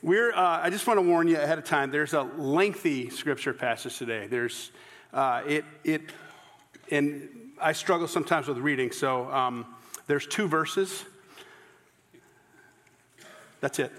We're, 0.00 0.32
uh, 0.32 0.60
I 0.62 0.70
just 0.70 0.86
want 0.86 0.98
to 0.98 1.02
warn 1.02 1.28
you 1.28 1.36
ahead 1.36 1.58
of 1.58 1.64
time, 1.64 1.90
there's 1.90 2.14
a 2.14 2.22
lengthy 2.22 3.10
scripture 3.10 3.52
passage 3.52 3.98
today. 3.98 4.26
There's, 4.26 4.70
uh, 5.12 5.42
it, 5.46 5.64
it, 5.84 6.02
and 6.90 7.28
I 7.60 7.72
struggle 7.72 8.08
sometimes 8.08 8.48
with 8.48 8.58
reading, 8.58 8.90
so 8.90 9.30
um, 9.30 9.66
there's 10.06 10.26
two 10.26 10.48
verses. 10.48 11.04
That's 13.60 13.78
it. 13.78 13.92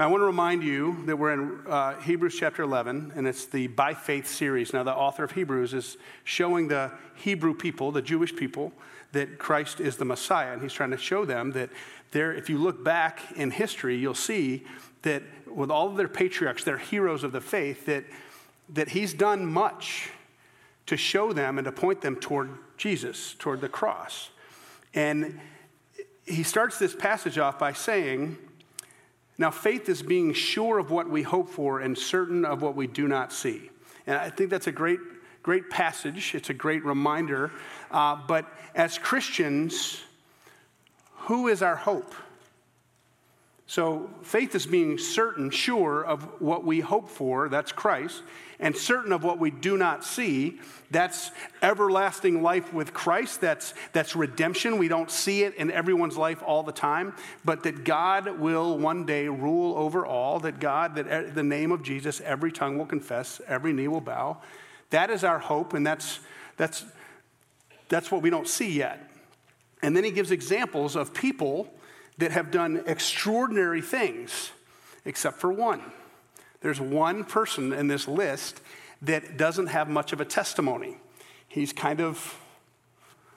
I 0.00 0.06
want 0.06 0.20
to 0.20 0.26
remind 0.26 0.62
you 0.62 1.02
that 1.06 1.16
we're 1.16 1.32
in 1.32 1.66
uh, 1.66 2.00
Hebrews 2.00 2.36
chapter 2.38 2.62
11, 2.62 3.14
and 3.16 3.26
it's 3.26 3.46
the 3.46 3.66
By 3.66 3.94
Faith 3.94 4.28
series. 4.28 4.72
Now, 4.72 4.84
the 4.84 4.94
author 4.94 5.24
of 5.24 5.32
Hebrews 5.32 5.74
is 5.74 5.96
showing 6.22 6.68
the 6.68 6.92
Hebrew 7.16 7.52
people, 7.52 7.90
the 7.90 8.02
Jewish 8.02 8.36
people, 8.36 8.72
that 9.12 9.38
Christ 9.38 9.80
is 9.80 9.96
the 9.96 10.04
Messiah. 10.04 10.52
And 10.52 10.62
he's 10.62 10.72
trying 10.72 10.90
to 10.90 10.98
show 10.98 11.24
them 11.24 11.52
that 11.52 11.70
there, 12.10 12.32
if 12.32 12.48
you 12.48 12.58
look 12.58 12.82
back 12.82 13.20
in 13.36 13.50
history, 13.50 13.96
you'll 13.96 14.14
see 14.14 14.64
that 15.02 15.22
with 15.46 15.70
all 15.70 15.88
of 15.88 15.96
their 15.96 16.08
patriarchs, 16.08 16.64
their 16.64 16.78
heroes 16.78 17.24
of 17.24 17.32
the 17.32 17.40
faith, 17.40 17.86
that, 17.86 18.04
that 18.68 18.90
he's 18.90 19.14
done 19.14 19.46
much 19.46 20.10
to 20.86 20.96
show 20.96 21.32
them 21.32 21.58
and 21.58 21.64
to 21.64 21.72
point 21.72 22.00
them 22.00 22.16
toward 22.16 22.50
Jesus, 22.76 23.34
toward 23.38 23.60
the 23.60 23.68
cross. 23.68 24.30
And 24.94 25.38
he 26.24 26.42
starts 26.42 26.78
this 26.78 26.94
passage 26.94 27.38
off 27.38 27.58
by 27.58 27.72
saying, 27.72 28.38
now, 29.40 29.52
faith 29.52 29.88
is 29.88 30.02
being 30.02 30.32
sure 30.32 30.78
of 30.78 30.90
what 30.90 31.08
we 31.08 31.22
hope 31.22 31.48
for 31.48 31.78
and 31.78 31.96
certain 31.96 32.44
of 32.44 32.60
what 32.60 32.74
we 32.74 32.88
do 32.88 33.06
not 33.06 33.32
see. 33.32 33.70
And 34.04 34.16
I 34.16 34.30
think 34.30 34.50
that's 34.50 34.66
a 34.66 34.72
great, 34.72 34.98
great 35.48 35.70
passage. 35.70 36.34
It's 36.34 36.50
a 36.50 36.52
great 36.52 36.84
reminder. 36.84 37.50
Uh, 37.90 38.18
but 38.28 38.44
as 38.74 38.98
Christians, 38.98 39.98
who 41.20 41.48
is 41.48 41.62
our 41.62 41.74
hope? 41.74 42.14
So, 43.66 44.10
faith 44.20 44.54
is 44.54 44.66
being 44.66 44.98
certain, 44.98 45.48
sure 45.48 46.04
of 46.04 46.24
what 46.38 46.64
we 46.64 46.80
hope 46.80 47.08
for, 47.08 47.48
that's 47.48 47.72
Christ, 47.72 48.22
and 48.60 48.76
certain 48.76 49.10
of 49.10 49.24
what 49.24 49.38
we 49.38 49.50
do 49.50 49.78
not 49.78 50.04
see, 50.04 50.60
that's 50.90 51.30
everlasting 51.62 52.42
life 52.42 52.74
with 52.74 52.92
Christ, 52.92 53.40
that's, 53.40 53.72
that's 53.94 54.14
redemption. 54.14 54.76
We 54.76 54.88
don't 54.88 55.10
see 55.10 55.44
it 55.44 55.54
in 55.54 55.70
everyone's 55.70 56.18
life 56.18 56.42
all 56.44 56.62
the 56.62 56.72
time, 56.72 57.14
but 57.42 57.62
that 57.62 57.84
God 57.84 58.38
will 58.38 58.76
one 58.76 59.06
day 59.06 59.28
rule 59.28 59.78
over 59.78 60.04
all, 60.04 60.40
that 60.40 60.60
God, 60.60 60.96
that 60.96 61.34
the 61.34 61.42
name 61.42 61.72
of 61.72 61.82
Jesus, 61.82 62.20
every 62.20 62.52
tongue 62.52 62.76
will 62.76 62.84
confess, 62.84 63.40
every 63.48 63.72
knee 63.72 63.88
will 63.88 64.02
bow. 64.02 64.42
That 64.90 65.10
is 65.10 65.24
our 65.24 65.38
hope, 65.38 65.74
and 65.74 65.86
that's, 65.86 66.20
that's, 66.56 66.84
that's 67.88 68.10
what 68.10 68.22
we 68.22 68.30
don't 68.30 68.48
see 68.48 68.70
yet. 68.70 69.10
And 69.82 69.96
then 69.96 70.04
he 70.04 70.10
gives 70.10 70.30
examples 70.30 70.96
of 70.96 71.14
people 71.14 71.72
that 72.18 72.32
have 72.32 72.50
done 72.50 72.82
extraordinary 72.86 73.80
things, 73.80 74.50
except 75.04 75.38
for 75.38 75.52
one. 75.52 75.82
There's 76.60 76.80
one 76.80 77.24
person 77.24 77.72
in 77.72 77.86
this 77.86 78.08
list 78.08 78.60
that 79.02 79.36
doesn't 79.36 79.68
have 79.68 79.88
much 79.88 80.12
of 80.12 80.20
a 80.20 80.24
testimony. 80.24 80.96
He's 81.46 81.72
kind 81.72 82.00
of 82.00 82.36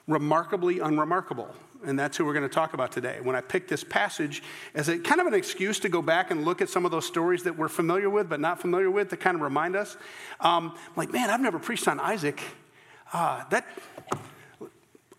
remarkably 0.08 0.80
unremarkable. 0.80 1.54
And 1.84 1.98
that's 1.98 2.16
who 2.16 2.24
we're 2.24 2.34
going 2.34 2.48
to 2.48 2.54
talk 2.54 2.74
about 2.74 2.92
today. 2.92 3.18
When 3.22 3.34
I 3.34 3.40
picked 3.40 3.68
this 3.68 3.82
passage 3.82 4.42
as 4.74 4.88
a 4.88 4.98
kind 4.98 5.20
of 5.20 5.26
an 5.26 5.34
excuse 5.34 5.80
to 5.80 5.88
go 5.88 6.00
back 6.00 6.30
and 6.30 6.44
look 6.44 6.62
at 6.62 6.68
some 6.68 6.84
of 6.84 6.90
those 6.90 7.06
stories 7.06 7.42
that 7.42 7.56
we're 7.56 7.68
familiar 7.68 8.08
with 8.08 8.28
but 8.28 8.40
not 8.40 8.60
familiar 8.60 8.90
with 8.90 9.10
to 9.10 9.16
kind 9.16 9.34
of 9.34 9.40
remind 9.40 9.74
us, 9.74 9.96
um, 10.40 10.76
like, 10.96 11.12
man, 11.12 11.30
I've 11.30 11.40
never 11.40 11.58
preached 11.58 11.88
on 11.88 11.98
Isaac. 11.98 12.40
Uh, 13.12 13.44
that 13.50 13.66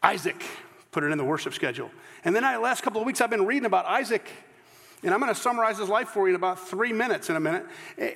Isaac, 0.01 0.43
put 0.91 1.03
it 1.03 1.11
in 1.11 1.17
the 1.17 1.23
worship 1.23 1.53
schedule. 1.53 1.91
And 2.23 2.35
then 2.35 2.43
the 2.43 2.59
last 2.59 2.81
couple 2.81 3.01
of 3.01 3.07
weeks, 3.07 3.21
I've 3.21 3.29
been 3.29 3.45
reading 3.45 3.65
about 3.65 3.85
Isaac, 3.85 4.29
and 5.03 5.13
I'm 5.13 5.19
going 5.19 5.33
to 5.33 5.39
summarize 5.39 5.77
his 5.77 5.89
life 5.89 6.09
for 6.09 6.27
you 6.27 6.33
in 6.33 6.35
about 6.35 6.67
three 6.67 6.93
minutes 6.93 7.29
in 7.29 7.35
a 7.35 7.39
minute. 7.39 7.65
Eh, 7.97 8.13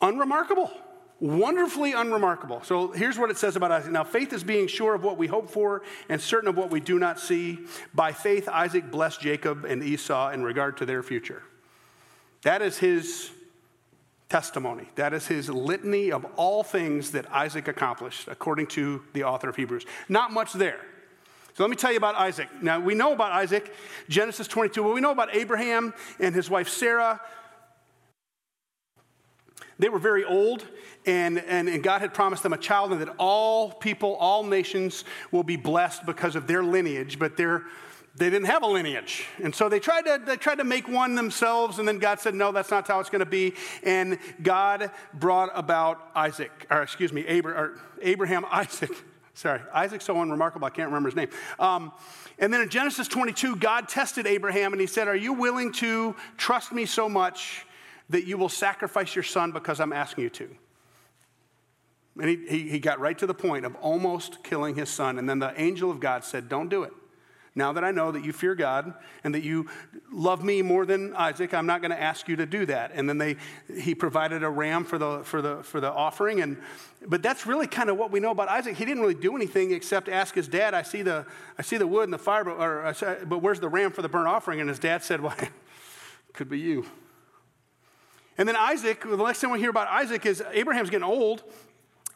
unremarkable, 0.00 0.70
wonderfully 1.20 1.92
unremarkable. 1.92 2.62
So 2.62 2.88
here's 2.88 3.18
what 3.18 3.30
it 3.30 3.38
says 3.38 3.56
about 3.56 3.72
Isaac. 3.72 3.92
Now, 3.92 4.04
faith 4.04 4.32
is 4.32 4.44
being 4.44 4.66
sure 4.66 4.94
of 4.94 5.02
what 5.02 5.16
we 5.16 5.26
hope 5.26 5.48
for 5.48 5.82
and 6.08 6.20
certain 6.20 6.48
of 6.48 6.56
what 6.56 6.70
we 6.70 6.80
do 6.80 6.98
not 6.98 7.18
see. 7.18 7.58
By 7.94 8.12
faith, 8.12 8.48
Isaac 8.48 8.90
blessed 8.90 9.20
Jacob 9.20 9.64
and 9.64 9.82
Esau 9.82 10.30
in 10.30 10.42
regard 10.42 10.76
to 10.78 10.86
their 10.86 11.02
future. 11.02 11.42
That 12.42 12.62
is 12.62 12.78
his 12.78 13.30
testimony. 14.28 14.88
That 14.96 15.14
is 15.14 15.26
his 15.26 15.48
litany 15.48 16.12
of 16.12 16.26
all 16.36 16.62
things 16.62 17.12
that 17.12 17.30
Isaac 17.32 17.68
accomplished, 17.68 18.28
according 18.28 18.66
to 18.68 19.02
the 19.12 19.24
author 19.24 19.48
of 19.48 19.56
Hebrews. 19.56 19.86
Not 20.08 20.32
much 20.32 20.52
there. 20.52 20.80
So 21.54 21.62
let 21.62 21.70
me 21.70 21.76
tell 21.76 21.90
you 21.90 21.96
about 21.96 22.16
Isaac. 22.16 22.48
Now, 22.60 22.78
we 22.80 22.94
know 22.94 23.14
about 23.14 23.32
Isaac, 23.32 23.72
Genesis 24.10 24.46
22. 24.46 24.82
Well, 24.82 24.92
we 24.92 25.00
know 25.00 25.12
about 25.12 25.34
Abraham 25.34 25.94
and 26.20 26.34
his 26.34 26.50
wife 26.50 26.68
Sarah. 26.68 27.20
They 29.78 29.88
were 29.88 29.98
very 29.98 30.24
old, 30.24 30.64
and, 31.04 31.38
and, 31.38 31.68
and 31.68 31.82
God 31.82 32.00
had 32.00 32.14
promised 32.14 32.42
them 32.42 32.52
a 32.52 32.58
child, 32.58 32.92
and 32.92 33.00
that 33.02 33.14
all 33.18 33.70
people, 33.72 34.14
all 34.16 34.42
nations 34.42 35.04
will 35.30 35.42
be 35.42 35.56
blessed 35.56 36.06
because 36.06 36.34
of 36.34 36.46
their 36.46 36.62
lineage, 36.62 37.18
but 37.18 37.36
they're, 37.36 37.62
they 38.16 38.30
didn't 38.30 38.46
have 38.46 38.62
a 38.62 38.66
lineage. 38.66 39.26
And 39.42 39.54
so 39.54 39.68
they 39.68 39.78
tried, 39.78 40.06
to, 40.06 40.20
they 40.24 40.36
tried 40.36 40.56
to 40.56 40.64
make 40.64 40.88
one 40.88 41.14
themselves, 41.14 41.78
and 41.78 41.86
then 41.86 41.98
God 41.98 42.20
said, 42.20 42.34
No, 42.34 42.52
that's 42.52 42.70
not 42.70 42.88
how 42.88 43.00
it's 43.00 43.10
going 43.10 43.20
to 43.20 43.26
be. 43.26 43.52
And 43.82 44.18
God 44.42 44.90
brought 45.12 45.50
about 45.54 46.10
Isaac, 46.14 46.66
or 46.70 46.82
excuse 46.82 47.12
me, 47.12 47.26
Abraham, 47.26 48.46
Isaac. 48.50 48.90
Sorry, 49.34 49.60
Isaac's 49.74 50.06
so 50.06 50.18
unremarkable, 50.22 50.66
I 50.66 50.70
can't 50.70 50.88
remember 50.88 51.10
his 51.10 51.16
name. 51.16 51.28
Um, 51.58 51.92
and 52.38 52.52
then 52.52 52.62
in 52.62 52.70
Genesis 52.70 53.06
22, 53.06 53.56
God 53.56 53.86
tested 53.86 54.26
Abraham 54.26 54.72
and 54.72 54.80
he 54.80 54.86
said, 54.86 55.08
Are 55.08 55.16
you 55.16 55.34
willing 55.34 55.72
to 55.72 56.16
trust 56.38 56.72
me 56.72 56.86
so 56.86 57.10
much 57.10 57.66
that 58.10 58.26
you 58.26 58.38
will 58.38 58.48
sacrifice 58.48 59.14
your 59.14 59.22
son 59.22 59.52
because 59.52 59.80
I'm 59.80 59.92
asking 59.92 60.24
you 60.24 60.30
to? 60.30 60.48
And 62.18 62.30
he, 62.30 62.46
he, 62.48 62.68
he 62.70 62.78
got 62.78 62.98
right 62.98 63.18
to 63.18 63.26
the 63.26 63.34
point 63.34 63.66
of 63.66 63.74
almost 63.76 64.42
killing 64.42 64.74
his 64.74 64.88
son. 64.88 65.18
And 65.18 65.28
then 65.28 65.38
the 65.38 65.58
angel 65.60 65.90
of 65.90 66.00
God 66.00 66.24
said, 66.24 66.48
Don't 66.48 66.68
do 66.68 66.82
it. 66.82 66.92
Now 67.56 67.72
that 67.72 67.84
I 67.84 67.90
know 67.90 68.12
that 68.12 68.22
you 68.22 68.34
fear 68.34 68.54
God 68.54 68.92
and 69.24 69.34
that 69.34 69.42
you 69.42 69.66
love 70.12 70.44
me 70.44 70.60
more 70.60 70.84
than 70.84 71.14
Isaac, 71.16 71.54
I'm 71.54 71.64
not 71.64 71.80
going 71.80 71.90
to 71.90 72.00
ask 72.00 72.28
you 72.28 72.36
to 72.36 72.44
do 72.44 72.66
that. 72.66 72.90
And 72.94 73.08
then 73.08 73.16
they, 73.16 73.36
he 73.74 73.94
provided 73.94 74.42
a 74.42 74.50
ram 74.50 74.84
for 74.84 74.98
the, 74.98 75.24
for 75.24 75.40
the, 75.40 75.62
for 75.62 75.80
the 75.80 75.90
offering. 75.90 76.42
And, 76.42 76.58
but 77.06 77.22
that's 77.22 77.46
really 77.46 77.66
kind 77.66 77.88
of 77.88 77.96
what 77.96 78.10
we 78.10 78.20
know 78.20 78.30
about 78.30 78.50
Isaac. 78.50 78.76
He 78.76 78.84
didn't 78.84 79.00
really 79.00 79.14
do 79.14 79.34
anything 79.34 79.72
except 79.72 80.10
ask 80.10 80.34
his 80.34 80.48
dad, 80.48 80.74
I 80.74 80.82
see 80.82 81.00
the, 81.00 81.24
I 81.58 81.62
see 81.62 81.78
the 81.78 81.86
wood 81.86 82.04
and 82.04 82.12
the 82.12 82.18
fire, 82.18 82.44
but, 82.44 82.58
or, 82.58 82.84
uh, 82.84 83.24
but 83.26 83.38
where's 83.38 83.58
the 83.58 83.70
ram 83.70 83.90
for 83.90 84.02
the 84.02 84.08
burnt 84.10 84.28
offering? 84.28 84.60
And 84.60 84.68
his 84.68 84.78
dad 84.78 85.02
said, 85.02 85.22
well, 85.22 85.34
could 86.34 86.50
be 86.50 86.58
you. 86.58 86.84
And 88.38 88.48
then 88.48 88.56
Isaac, 88.56 89.02
the 89.02 89.16
next 89.16 89.40
thing 89.40 89.50
we 89.50 89.58
hear 89.58 89.70
about 89.70 89.88
Isaac 89.88 90.26
is 90.26 90.42
Abraham's 90.52 90.90
getting 90.90 91.04
old. 91.04 91.42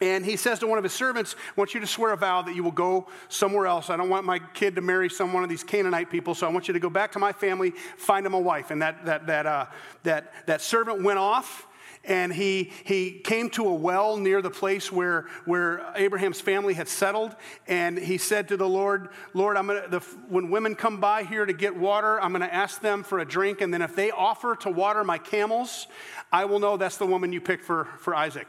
And 0.01 0.25
he 0.25 0.35
says 0.35 0.57
to 0.59 0.67
one 0.67 0.79
of 0.79 0.83
his 0.83 0.93
servants, 0.93 1.35
I 1.35 1.53
want 1.55 1.75
you 1.75 1.79
to 1.79 1.87
swear 1.87 2.11
a 2.11 2.17
vow 2.17 2.41
that 2.41 2.55
you 2.55 2.63
will 2.63 2.71
go 2.71 3.07
somewhere 3.29 3.67
else. 3.67 3.91
I 3.91 3.97
don't 3.97 4.09
want 4.09 4.25
my 4.25 4.39
kid 4.39 4.75
to 4.75 4.81
marry 4.81 5.09
some 5.09 5.31
one 5.31 5.43
of 5.43 5.49
these 5.49 5.63
Canaanite 5.63 6.09
people, 6.09 6.33
so 6.33 6.47
I 6.47 6.49
want 6.49 6.67
you 6.67 6.73
to 6.73 6.79
go 6.79 6.89
back 6.89 7.11
to 7.11 7.19
my 7.19 7.31
family, 7.31 7.71
find 7.97 8.25
him 8.25 8.33
a 8.33 8.39
wife. 8.39 8.71
And 8.71 8.81
that, 8.81 9.05
that, 9.05 9.27
that, 9.27 9.45
uh, 9.45 9.67
that, 10.01 10.33
that 10.47 10.61
servant 10.61 11.03
went 11.03 11.19
off 11.19 11.67
and 12.03 12.33
he, 12.33 12.71
he 12.83 13.11
came 13.11 13.49
to 13.51 13.67
a 13.67 13.73
well 13.73 14.17
near 14.17 14.41
the 14.41 14.49
place 14.49 14.91
where, 14.91 15.27
where 15.45 15.85
Abraham's 15.95 16.41
family 16.41 16.73
had 16.73 16.87
settled. 16.87 17.35
And 17.67 17.97
he 17.97 18.17
said 18.17 18.47
to 18.47 18.57
the 18.57 18.67
Lord, 18.67 19.09
Lord, 19.33 19.55
I'm 19.55 19.67
gonna, 19.67 19.87
the, 19.87 19.99
when 20.27 20.49
women 20.49 20.75
come 20.75 20.99
by 20.99 21.23
here 21.23 21.45
to 21.45 21.53
get 21.53 21.75
water, 21.75 22.19
I'm 22.19 22.31
going 22.31 22.41
to 22.41 22.53
ask 22.53 22.81
them 22.81 23.03
for 23.03 23.19
a 23.19 23.25
drink. 23.25 23.61
And 23.61 23.73
then 23.73 23.81
if 23.81 23.95
they 23.95 24.09
offer 24.09 24.55
to 24.57 24.69
water 24.71 25.03
my 25.03 25.19
camels, 25.19 25.87
I 26.31 26.45
will 26.45 26.59
know 26.59 26.75
that's 26.77 26.97
the 26.97 27.05
woman 27.05 27.31
you 27.31 27.41
picked 27.41 27.63
for, 27.63 27.85
for 27.99 28.15
Isaac. 28.15 28.47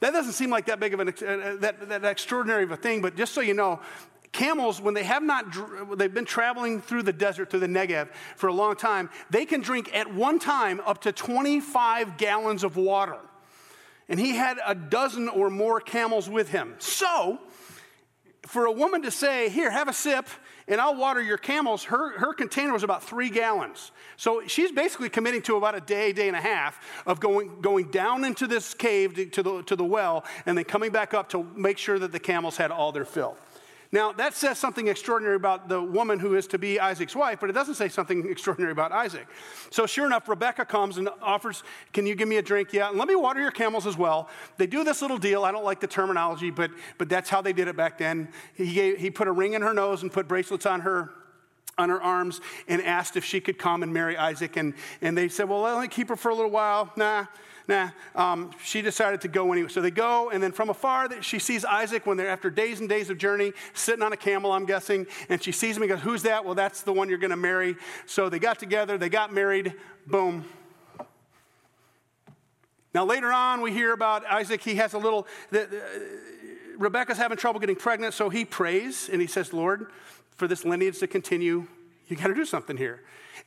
That 0.00 0.12
doesn't 0.12 0.32
seem 0.32 0.50
like 0.50 0.66
that 0.66 0.80
big 0.80 0.94
of 0.94 1.00
an, 1.00 1.08
uh, 1.08 1.56
that, 1.60 1.88
that 1.88 2.04
extraordinary 2.04 2.64
of 2.64 2.70
a 2.70 2.76
thing, 2.76 3.02
but 3.02 3.16
just 3.16 3.34
so 3.34 3.40
you 3.40 3.54
know, 3.54 3.80
camels, 4.32 4.80
when 4.80 4.94
they 4.94 5.04
have 5.04 5.22
not, 5.22 5.98
they've 5.98 6.12
been 6.12 6.24
traveling 6.24 6.80
through 6.80 7.02
the 7.02 7.12
desert, 7.12 7.50
through 7.50 7.60
the 7.60 7.66
Negev 7.66 8.08
for 8.36 8.48
a 8.48 8.52
long 8.52 8.76
time, 8.76 9.10
they 9.30 9.44
can 9.44 9.60
drink 9.60 9.94
at 9.94 10.12
one 10.12 10.38
time 10.38 10.80
up 10.86 11.02
to 11.02 11.12
25 11.12 12.16
gallons 12.16 12.64
of 12.64 12.76
water. 12.76 13.18
And 14.08 14.18
he 14.18 14.34
had 14.34 14.58
a 14.66 14.74
dozen 14.74 15.28
or 15.28 15.50
more 15.50 15.80
camels 15.80 16.28
with 16.28 16.50
him. 16.50 16.74
So, 16.78 17.38
for 18.42 18.66
a 18.66 18.72
woman 18.72 19.02
to 19.02 19.10
say, 19.10 19.48
Here, 19.48 19.70
have 19.70 19.88
a 19.88 19.92
sip, 19.92 20.26
and 20.66 20.80
I'll 20.80 20.96
water 20.96 21.20
your 21.20 21.38
camels, 21.38 21.84
her, 21.84 22.18
her 22.18 22.32
container 22.32 22.72
was 22.72 22.82
about 22.82 23.02
three 23.02 23.28
gallons. 23.28 23.90
So 24.16 24.46
she's 24.46 24.70
basically 24.70 25.08
committing 25.08 25.42
to 25.42 25.56
about 25.56 25.74
a 25.74 25.80
day, 25.80 26.12
day 26.12 26.28
and 26.28 26.36
a 26.36 26.40
half 26.40 27.02
of 27.06 27.18
going, 27.18 27.60
going 27.60 27.90
down 27.90 28.24
into 28.24 28.46
this 28.46 28.72
cave 28.72 29.32
to 29.32 29.42
the, 29.42 29.62
to 29.64 29.76
the 29.76 29.84
well 29.84 30.24
and 30.46 30.56
then 30.56 30.64
coming 30.64 30.92
back 30.92 31.12
up 31.12 31.28
to 31.30 31.44
make 31.56 31.76
sure 31.76 31.98
that 31.98 32.12
the 32.12 32.20
camels 32.20 32.56
had 32.56 32.70
all 32.70 32.92
their 32.92 33.04
fill. 33.04 33.36
Now, 33.92 34.12
that 34.12 34.34
says 34.34 34.56
something 34.56 34.86
extraordinary 34.86 35.34
about 35.34 35.68
the 35.68 35.82
woman 35.82 36.20
who 36.20 36.36
is 36.36 36.46
to 36.48 36.58
be 36.58 36.78
Isaac's 36.78 37.16
wife, 37.16 37.40
but 37.40 37.50
it 37.50 37.54
doesn't 37.54 37.74
say 37.74 37.88
something 37.88 38.30
extraordinary 38.30 38.70
about 38.70 38.92
Isaac. 38.92 39.26
So, 39.70 39.84
sure 39.84 40.06
enough, 40.06 40.28
Rebecca 40.28 40.64
comes 40.64 40.96
and 40.96 41.08
offers, 41.20 41.64
Can 41.92 42.06
you 42.06 42.14
give 42.14 42.28
me 42.28 42.36
a 42.36 42.42
drink? 42.42 42.72
Yeah, 42.72 42.90
and 42.90 42.98
let 42.98 43.08
me 43.08 43.16
water 43.16 43.40
your 43.40 43.50
camels 43.50 43.88
as 43.88 43.96
well. 43.96 44.28
They 44.58 44.68
do 44.68 44.84
this 44.84 45.02
little 45.02 45.18
deal. 45.18 45.44
I 45.44 45.50
don't 45.50 45.64
like 45.64 45.80
the 45.80 45.88
terminology, 45.88 46.50
but, 46.50 46.70
but 46.98 47.08
that's 47.08 47.28
how 47.28 47.42
they 47.42 47.52
did 47.52 47.66
it 47.66 47.76
back 47.76 47.98
then. 47.98 48.28
He, 48.54 48.72
gave, 48.72 48.98
he 48.98 49.10
put 49.10 49.26
a 49.26 49.32
ring 49.32 49.54
in 49.54 49.62
her 49.62 49.74
nose 49.74 50.02
and 50.02 50.12
put 50.12 50.28
bracelets 50.28 50.66
on 50.66 50.82
her 50.82 51.10
on 51.80 51.88
her 51.88 52.00
arms 52.00 52.40
and 52.68 52.82
asked 52.82 53.16
if 53.16 53.24
she 53.24 53.40
could 53.40 53.58
come 53.58 53.82
and 53.82 53.92
marry 53.92 54.16
Isaac. 54.16 54.56
And, 54.56 54.74
and 55.00 55.16
they 55.16 55.28
said, 55.28 55.48
Well, 55.48 55.62
let 55.62 55.80
me 55.80 55.88
keep 55.88 56.08
her 56.08 56.16
for 56.16 56.30
a 56.30 56.34
little 56.34 56.50
while. 56.50 56.92
Nah, 56.96 57.26
nah. 57.66 57.90
Um, 58.14 58.50
she 58.62 58.82
decided 58.82 59.22
to 59.22 59.28
go 59.28 59.52
anyway. 59.52 59.68
So 59.68 59.80
they 59.80 59.90
go, 59.90 60.30
and 60.30 60.42
then 60.42 60.52
from 60.52 60.70
afar, 60.70 61.08
she 61.22 61.38
sees 61.38 61.64
Isaac 61.64 62.06
when 62.06 62.16
they're 62.16 62.28
after 62.28 62.50
days 62.50 62.80
and 62.80 62.88
days 62.88 63.10
of 63.10 63.18
journey, 63.18 63.52
sitting 63.74 64.02
on 64.02 64.12
a 64.12 64.16
camel, 64.16 64.52
I'm 64.52 64.66
guessing. 64.66 65.06
And 65.28 65.42
she 65.42 65.52
sees 65.52 65.76
him 65.76 65.82
and 65.82 65.90
goes, 65.90 66.00
Who's 66.00 66.22
that? 66.22 66.44
Well, 66.44 66.54
that's 66.54 66.82
the 66.82 66.92
one 66.92 67.08
you're 67.08 67.18
going 67.18 67.30
to 67.30 67.36
marry. 67.36 67.76
So 68.06 68.28
they 68.28 68.38
got 68.38 68.58
together, 68.58 68.98
they 68.98 69.08
got 69.08 69.32
married, 69.32 69.74
boom. 70.06 70.44
Now, 72.92 73.04
later 73.04 73.32
on, 73.32 73.60
we 73.60 73.72
hear 73.72 73.92
about 73.92 74.24
Isaac. 74.26 74.62
He 74.62 74.74
has 74.76 74.94
a 74.94 74.98
little, 74.98 75.26
the, 75.50 75.66
the, 75.66 75.82
Rebecca's 76.76 77.18
having 77.18 77.36
trouble 77.36 77.60
getting 77.60 77.76
pregnant, 77.76 78.14
so 78.14 78.30
he 78.30 78.44
prays 78.44 79.08
and 79.12 79.20
he 79.20 79.26
says, 79.26 79.52
Lord, 79.52 79.90
for 80.40 80.48
this 80.48 80.64
lineage 80.64 80.98
to 80.98 81.06
continue, 81.06 81.66
you 82.08 82.16
got 82.16 82.28
to 82.28 82.34
do 82.34 82.46
something 82.46 82.78
here. 82.78 83.02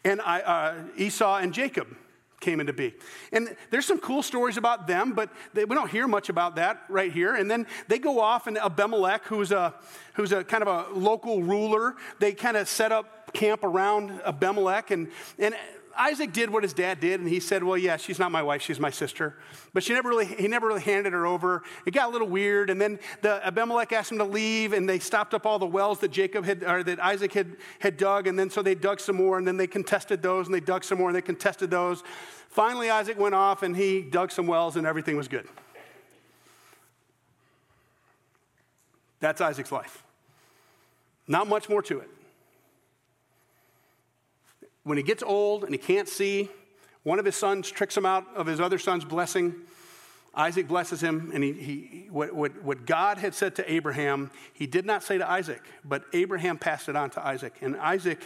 And 0.06 0.22
I, 0.22 0.42
uh, 0.42 0.76
Esau 0.96 1.38
and 1.38 1.52
Jacob 1.52 1.88
came 2.40 2.60
into 2.60 2.72
being. 2.72 2.94
And 3.32 3.56
there's 3.72 3.88
some 3.88 3.98
cool 3.98 4.22
stories 4.22 4.58
about 4.58 4.86
them, 4.86 5.14
but 5.14 5.32
they, 5.56 5.66
we 5.66 5.76
don't 5.76 5.90
hear 5.90 6.08
much 6.08 6.30
about 6.30 6.58
that 6.58 6.84
right 6.90 7.12
here. 7.12 7.34
And 7.34 7.50
then 7.50 7.66
they 7.88 7.98
go 7.98 8.20
off, 8.20 8.46
and 8.46 8.60
Abimelech, 8.60 9.26
who's 9.26 9.52
a, 9.52 9.74
who's 10.14 10.32
a 10.32 10.44
kind 10.44 10.62
of 10.62 10.68
a 10.68 10.94
local 10.94 11.42
ruler, 11.42 11.96
they 12.20 12.32
kind 12.34 12.58
of 12.58 12.70
set 12.70 12.92
up 12.92 13.34
camp 13.34 13.64
around 13.64 14.12
Abimelech. 14.24 14.92
And, 14.92 15.10
and 15.40 15.56
Isaac 15.98 16.34
did 16.34 16.50
what 16.50 16.64
his 16.64 16.74
dad 16.74 17.00
did, 17.00 17.20
and 17.20 17.30
he 17.30 17.40
said, 17.40 17.64
Well, 17.64 17.78
yeah, 17.78 17.98
she's 17.98 18.20
not 18.20 18.32
my 18.32 18.42
wife, 18.42 18.62
she's 18.62 18.80
my 18.80 18.90
sister. 18.90 19.36
But 19.74 19.84
she 19.84 19.94
never 19.94 20.10
really, 20.10 20.26
he 20.26 20.48
never 20.48 20.68
really 20.68 20.82
handed 20.82 21.14
her 21.14 21.26
over. 21.26 21.64
It 21.86 21.92
got 21.92 22.10
a 22.10 22.12
little 22.12 22.28
weird, 22.28 22.70
and 22.70 22.80
then 22.82 23.00
the 23.22 23.46
Abimelech 23.46 23.92
asked 23.94 24.12
him 24.12 24.18
to 24.18 24.24
leave, 24.24 24.74
and 24.74 24.88
they 24.88 25.00
stopped 25.00 25.34
up 25.34 25.46
all 25.46 25.60
the 25.60 25.66
wells 25.66 26.00
that 26.00 26.12
Jacob 26.12 26.46
had, 26.46 26.64
or 26.64 26.84
that 26.84 27.00
Isaac 27.00 27.34
had, 27.34 27.58
had 27.80 27.98
dug, 27.98 28.28
and 28.28 28.38
then 28.38 28.50
so 28.50 28.62
they 28.62 28.76
dug 28.76 29.00
some 29.00 29.16
more, 29.16 29.38
and 29.38 29.48
then 29.48 29.58
they 29.58 29.68
contested 29.68 30.22
those, 30.22 30.48
and 30.48 30.56
they 30.56 30.60
dug 30.60 30.84
some 30.84 30.98
more, 30.98 31.10
and 31.10 31.16
they 31.16 31.22
contested 31.22 31.70
those. 31.70 32.04
Finally, 32.50 32.90
Isaac 32.90 33.20
went 33.20 33.36
off, 33.36 33.64
and 33.64 33.76
he 33.76 34.02
dug 34.02 34.32
some 34.32 34.48
wells, 34.48 34.76
and 34.76 34.88
everything 34.88 35.18
was 35.18 35.28
good. 35.28 35.48
That's 39.20 39.40
Isaac's 39.42 39.72
life. 39.72 40.04
Not 41.28 41.48
much 41.48 41.70
more 41.70 41.82
to 41.84 42.00
it. 42.00 42.10
When 44.84 44.98
he 44.98 45.04
gets 45.04 45.24
old 45.24 45.64
and 45.64 45.74
he 45.74 45.78
can't 45.78 46.08
see, 46.08 46.50
one 47.04 47.20
of 47.20 47.26
his 47.26 47.36
sons 47.36 47.70
tricks 47.70 47.96
him 47.96 48.06
out 48.06 48.26
of 48.36 48.48
his 48.48 48.60
other 48.60 48.78
son's 48.78 49.06
blessing. 49.06 49.56
Isaac 50.36 50.68
blesses 50.68 51.02
him, 51.02 51.32
and 51.34 51.44
he, 51.44 51.54
he, 51.54 52.08
what, 52.10 52.34
what, 52.34 52.64
what 52.64 52.86
God 52.86 53.18
had 53.18 53.36
said 53.36 53.56
to 53.56 53.72
Abraham, 53.72 54.32
he 54.54 54.66
did 54.66 54.86
not 54.86 55.04
say 55.04 55.18
to 55.18 55.30
Isaac, 55.30 55.62
but 55.86 56.04
Abraham 56.12 56.58
passed 56.58 56.90
it 56.90 56.96
on 56.96 57.12
to 57.12 57.26
Isaac. 57.26 57.54
And 57.62 57.78
Isaac 57.78 58.20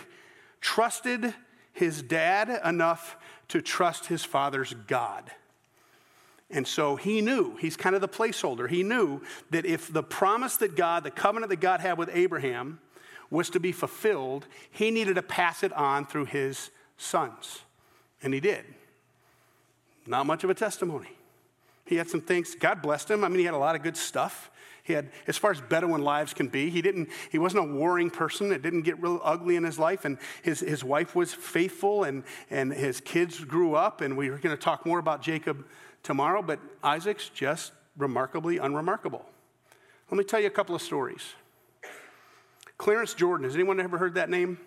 trusted 0.62 1.33
his 1.74 2.01
dad 2.01 2.62
enough 2.63 3.18
to 3.50 3.62
trust 3.62 4.06
his 4.06 4.24
father's 4.24 4.74
God. 4.88 5.30
And 6.50 6.65
so 6.65 6.95
he 6.95 7.19
knew, 7.19 7.57
he's 7.57 7.75
kind 7.75 7.94
of 7.94 8.01
the 8.01 8.07
placeholder. 8.07 8.69
He 8.69 8.83
knew 8.83 9.21
that 9.51 9.65
if 9.65 9.92
the 9.92 10.04
promise 10.04 10.56
that 10.57 10.75
God, 10.75 11.04
the 11.04 11.12
covenant 11.12 11.50
that 11.50 11.59
God 11.59 11.81
had 11.81 11.98
with 11.98 12.09
Abraham, 12.13 12.80
was 13.29 13.50
to 13.51 13.59
be 13.59 13.71
fulfilled, 13.71 14.47
he 14.71 14.91
needed 14.91 15.15
to 15.15 15.21
pass 15.21 15.63
it 15.63 15.74
on 15.74 16.06
through 16.06 16.25
his 16.25 16.69
sons. 16.97 17.62
And 18.24 18.33
he 18.33 18.39
did. 18.39 18.65
Not 20.06 20.25
much 20.25 20.44
of 20.44 20.50
a 20.50 20.53
testimony. 20.53 21.09
He 21.85 21.95
had 21.95 22.09
some 22.09 22.21
things, 22.21 22.56
God 22.56 22.81
blessed 22.81 23.12
him. 23.12 23.24
I 23.24 23.29
mean, 23.29 23.39
he 23.39 23.45
had 23.45 23.53
a 23.53 23.57
lot 23.57 23.75
of 23.75 23.83
good 23.83 23.97
stuff. 23.97 24.51
He 24.83 24.94
had, 24.94 25.09
as 25.27 25.38
far 25.38 25.51
as 25.51 25.59
Bedouin 25.59 26.01
lives 26.01 26.33
can 26.33 26.47
be, 26.47 26.69
he 26.69 26.81
didn't, 26.81 27.09
he 27.29 27.38
wasn't 27.38 27.69
a 27.69 27.74
warring 27.74 28.09
person. 28.09 28.53
It 28.53 28.62
didn't 28.62 28.83
get 28.83 29.01
real 29.01 29.19
ugly 29.21 29.57
in 29.57 29.63
his 29.65 29.77
life. 29.77 30.06
And 30.06 30.18
his, 30.44 30.62
his 30.62 30.81
wife 30.81 31.13
was 31.13 31.33
faithful 31.33 32.06
and, 32.06 32.23
and 32.50 32.73
his 32.73 33.01
kids 33.01 33.44
grew 33.44 33.75
up. 33.75 34.00
And 34.00 34.15
we 34.15 34.30
are 34.30 34.38
going 34.38 34.56
to 34.56 34.62
talk 34.62 34.85
more 34.85 35.00
about 35.00 35.21
Jacob 35.21 35.65
tomorrow, 36.03 36.41
but 36.41 36.59
Isaac's 36.83 37.27
just 37.27 37.73
remarkably 37.97 38.59
unremarkable. 38.59 39.25
Let 40.09 40.18
me 40.18 40.23
tell 40.23 40.39
you 40.39 40.47
a 40.47 40.51
couple 40.51 40.73
of 40.73 40.81
stories. 40.81 41.33
Clarence 42.77 43.13
Jordan, 43.13 43.45
has 43.45 43.56
anyone 43.56 43.79
ever 43.79 43.97
heard 43.97 44.15
that 44.15 44.29
name? 44.29 44.59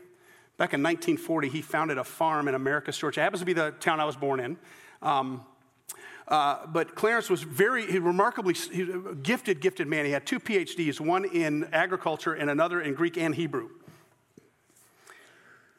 Back 0.56 0.74
in 0.74 0.82
1940, 0.82 1.48
he 1.48 1.62
founded 1.62 1.96
a 1.96 2.04
farm 2.04 2.48
in 2.48 2.54
Americus, 2.54 2.98
Georgia. 2.98 3.20
It 3.20 3.24
happens 3.24 3.40
to 3.40 3.46
be 3.46 3.52
the 3.52 3.70
town 3.80 4.00
I 4.00 4.04
was 4.04 4.16
born 4.16 4.40
in. 4.40 4.58
Um, 5.00 5.42
uh, 6.28 6.66
but 6.66 6.94
Clarence 6.94 7.28
was 7.28 7.42
very 7.42 7.90
he 7.90 7.98
remarkably 7.98 8.54
he 8.54 8.86
gifted, 9.22 9.60
gifted 9.60 9.88
man. 9.88 10.04
He 10.04 10.12
had 10.12 10.26
two 10.26 10.38
PhDs, 10.38 11.00
one 11.00 11.24
in 11.24 11.68
agriculture 11.72 12.34
and 12.34 12.50
another 12.50 12.80
in 12.80 12.94
Greek 12.94 13.16
and 13.16 13.34
Hebrew. 13.34 13.70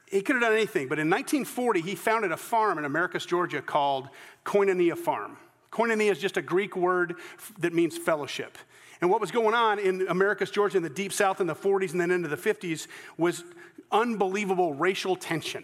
He 0.07 0.21
could 0.21 0.35
have 0.35 0.41
done 0.41 0.51
anything, 0.51 0.89
but 0.89 0.99
in 0.99 1.09
1940, 1.09 1.81
he 1.81 1.95
founded 1.95 2.33
a 2.33 2.37
farm 2.37 2.77
in 2.77 2.83
Americus, 2.83 3.25
Georgia 3.25 3.61
called 3.61 4.09
Koinonia 4.43 4.97
Farm. 4.97 5.37
Koinonia 5.71 6.11
is 6.11 6.19
just 6.19 6.37
a 6.37 6.41
Greek 6.41 6.75
word 6.75 7.15
that 7.59 7.73
means 7.73 7.97
fellowship. 7.97 8.57
And 8.99 9.09
what 9.09 9.19
was 9.19 9.31
going 9.31 9.55
on 9.55 9.79
in 9.79 10.07
Americus 10.09 10.51
Georgia, 10.51 10.77
in 10.77 10.83
the 10.83 10.89
deep 10.89 11.11
south 11.11 11.41
in 11.41 11.47
the 11.47 11.55
40s 11.55 11.91
and 11.91 12.01
then 12.01 12.11
into 12.11 12.27
the 12.27 12.37
50s 12.37 12.87
was 13.17 13.43
unbelievable 13.91 14.73
racial 14.73 15.15
tension. 15.15 15.63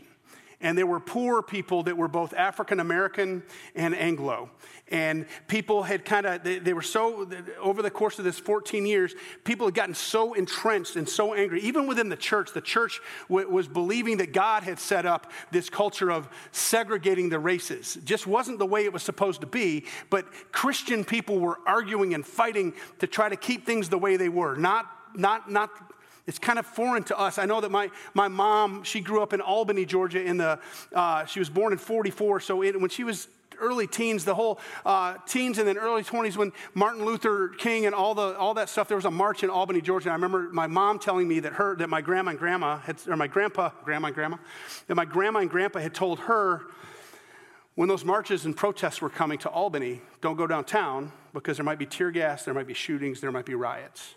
And 0.60 0.76
there 0.76 0.88
were 0.88 1.00
poor 1.00 1.44
people 1.44 1.84
that 1.84 1.96
were 1.96 2.08
both 2.08 2.34
African 2.34 2.80
American 2.80 3.44
and 3.76 3.96
Anglo. 3.96 4.50
And 4.88 5.28
people 5.48 5.84
had 5.84 6.04
kind 6.04 6.26
of, 6.26 6.44
they, 6.44 6.58
they, 6.58 6.74
were 6.74 6.82
so, 6.82 7.30
over 7.60 7.84
the 7.84 7.92
course 7.92 8.18
of 8.18 8.26
this 8.26 8.40
14 8.40 8.86
years, 8.86 9.14
people 9.44 9.68
had 9.68 9.76
gotten 9.76 9.94
so 9.94 10.34
entrenched 10.34 10.96
and 10.96 11.08
so 11.08 11.36
angry. 11.36 11.62
Even 11.62 11.86
within 11.86 12.10
the 12.10 12.16
church, 12.16 12.54
the 12.54 12.62
church 12.62 13.02
w- 13.28 13.48
was 13.50 13.68
believing 13.68 14.18
that 14.18 14.34
God 14.34 14.64
had 14.64 14.80
set 14.80 15.06
up 15.06 15.32
this 15.52 15.70
culture 15.70 16.10
of 16.10 16.28
segregating 16.52 17.30
the 17.30 17.38
races. 17.38 18.00
Just 18.04 18.26
wasn't 18.26 18.58
the 18.58 18.66
way 18.66 18.86
it 18.86 18.94
was 18.94 19.04
supposed 19.04 19.42
to 19.42 19.48
be, 19.48 19.86
but 20.10 20.26
Christian 20.52 21.04
people 21.04 21.38
were 21.38 21.60
arguing 21.68 22.16
and 22.16 22.26
fighting 22.26 22.74
to 23.00 23.08
try 23.08 23.30
to 23.30 23.36
keep 23.36 23.66
things 23.66 23.90
the 23.90 24.00
way 24.00 24.18
they 24.18 24.30
were, 24.30 24.56
not, 24.56 24.88
not, 25.16 25.52
not 25.52 25.70
it's 26.28 26.38
kind 26.38 26.60
of 26.60 26.66
foreign 26.66 27.04
to 27.04 27.18
us. 27.18 27.38
I 27.38 27.46
know 27.46 27.62
that 27.62 27.72
my, 27.72 27.90
my 28.14 28.28
mom, 28.28 28.84
she 28.84 29.00
grew 29.00 29.24
up 29.24 29.34
in 29.34 29.40
Albany, 29.40 29.86
Georgia, 29.86 30.22
in 30.22 30.38
the, 30.38 30.60
uh, 30.94 31.26
she 31.26 31.40
was 31.40 31.50
born 31.50 31.72
in 31.72 31.80
44. 31.80 32.42
So 32.42 32.62
it, 32.64 32.80
when 32.80 32.90
she 32.90 33.06
was 33.06 33.30
early 33.60 33.88
teens, 33.88 34.26
the 34.26 34.36
whole 34.36 34.60
uh, 34.86 35.16
teens 35.26 35.58
and 35.58 35.68
then 35.68 35.78
early 35.78 36.04
20s 36.04 36.36
when 36.36 36.52
Martin 36.74 37.06
Luther 37.06 37.50
King 37.58 37.86
and 37.86 37.96
all, 37.96 38.14
the, 38.14 38.38
all 38.38 38.54
that 38.56 38.70
stuff, 38.70 38.90
there 38.90 38.98
was 38.98 39.06
a 39.06 39.12
march 39.12 39.44
in 39.44 39.50
Albany, 39.50 39.82
Georgia. 39.82 40.10
And 40.10 40.12
I 40.12 40.16
remember 40.16 40.50
my 40.52 40.68
mom 40.68 41.00
telling 41.00 41.28
me 41.28 41.40
that 41.40 41.54
her, 41.54 41.76
that 41.78 41.90
my 41.90 42.02
grandma 42.02 42.32
and 42.32 42.40
grandma 42.40 42.78
had, 42.80 42.98
or 43.08 43.16
my 43.16 43.28
grandpa, 43.28 43.72
grandma 43.86 44.08
and 44.08 44.16
grandma, 44.16 44.38
that 44.88 44.96
my 44.96 45.06
grandma 45.06 45.40
and 45.40 45.50
grandpa 45.50 45.80
had 45.80 45.94
told 45.94 46.20
her 46.20 46.64
when 47.76 47.88
those 47.88 48.04
marches 48.04 48.46
and 48.46 48.58
protests 48.58 49.02
were 49.02 49.10
coming 49.10 49.38
to 49.40 49.50
Albany, 49.50 50.02
don't 50.20 50.36
go 50.36 50.48
downtown 50.48 51.12
because 51.34 51.58
there 51.58 51.64
might 51.64 51.80
be 51.80 51.86
tear 51.86 52.12
gas, 52.12 52.44
there 52.44 52.54
might 52.54 52.68
be 52.68 52.74
shootings, 52.74 53.22
there 53.22 53.32
might 53.32 53.46
be 53.46 53.56
riots. 53.56 54.16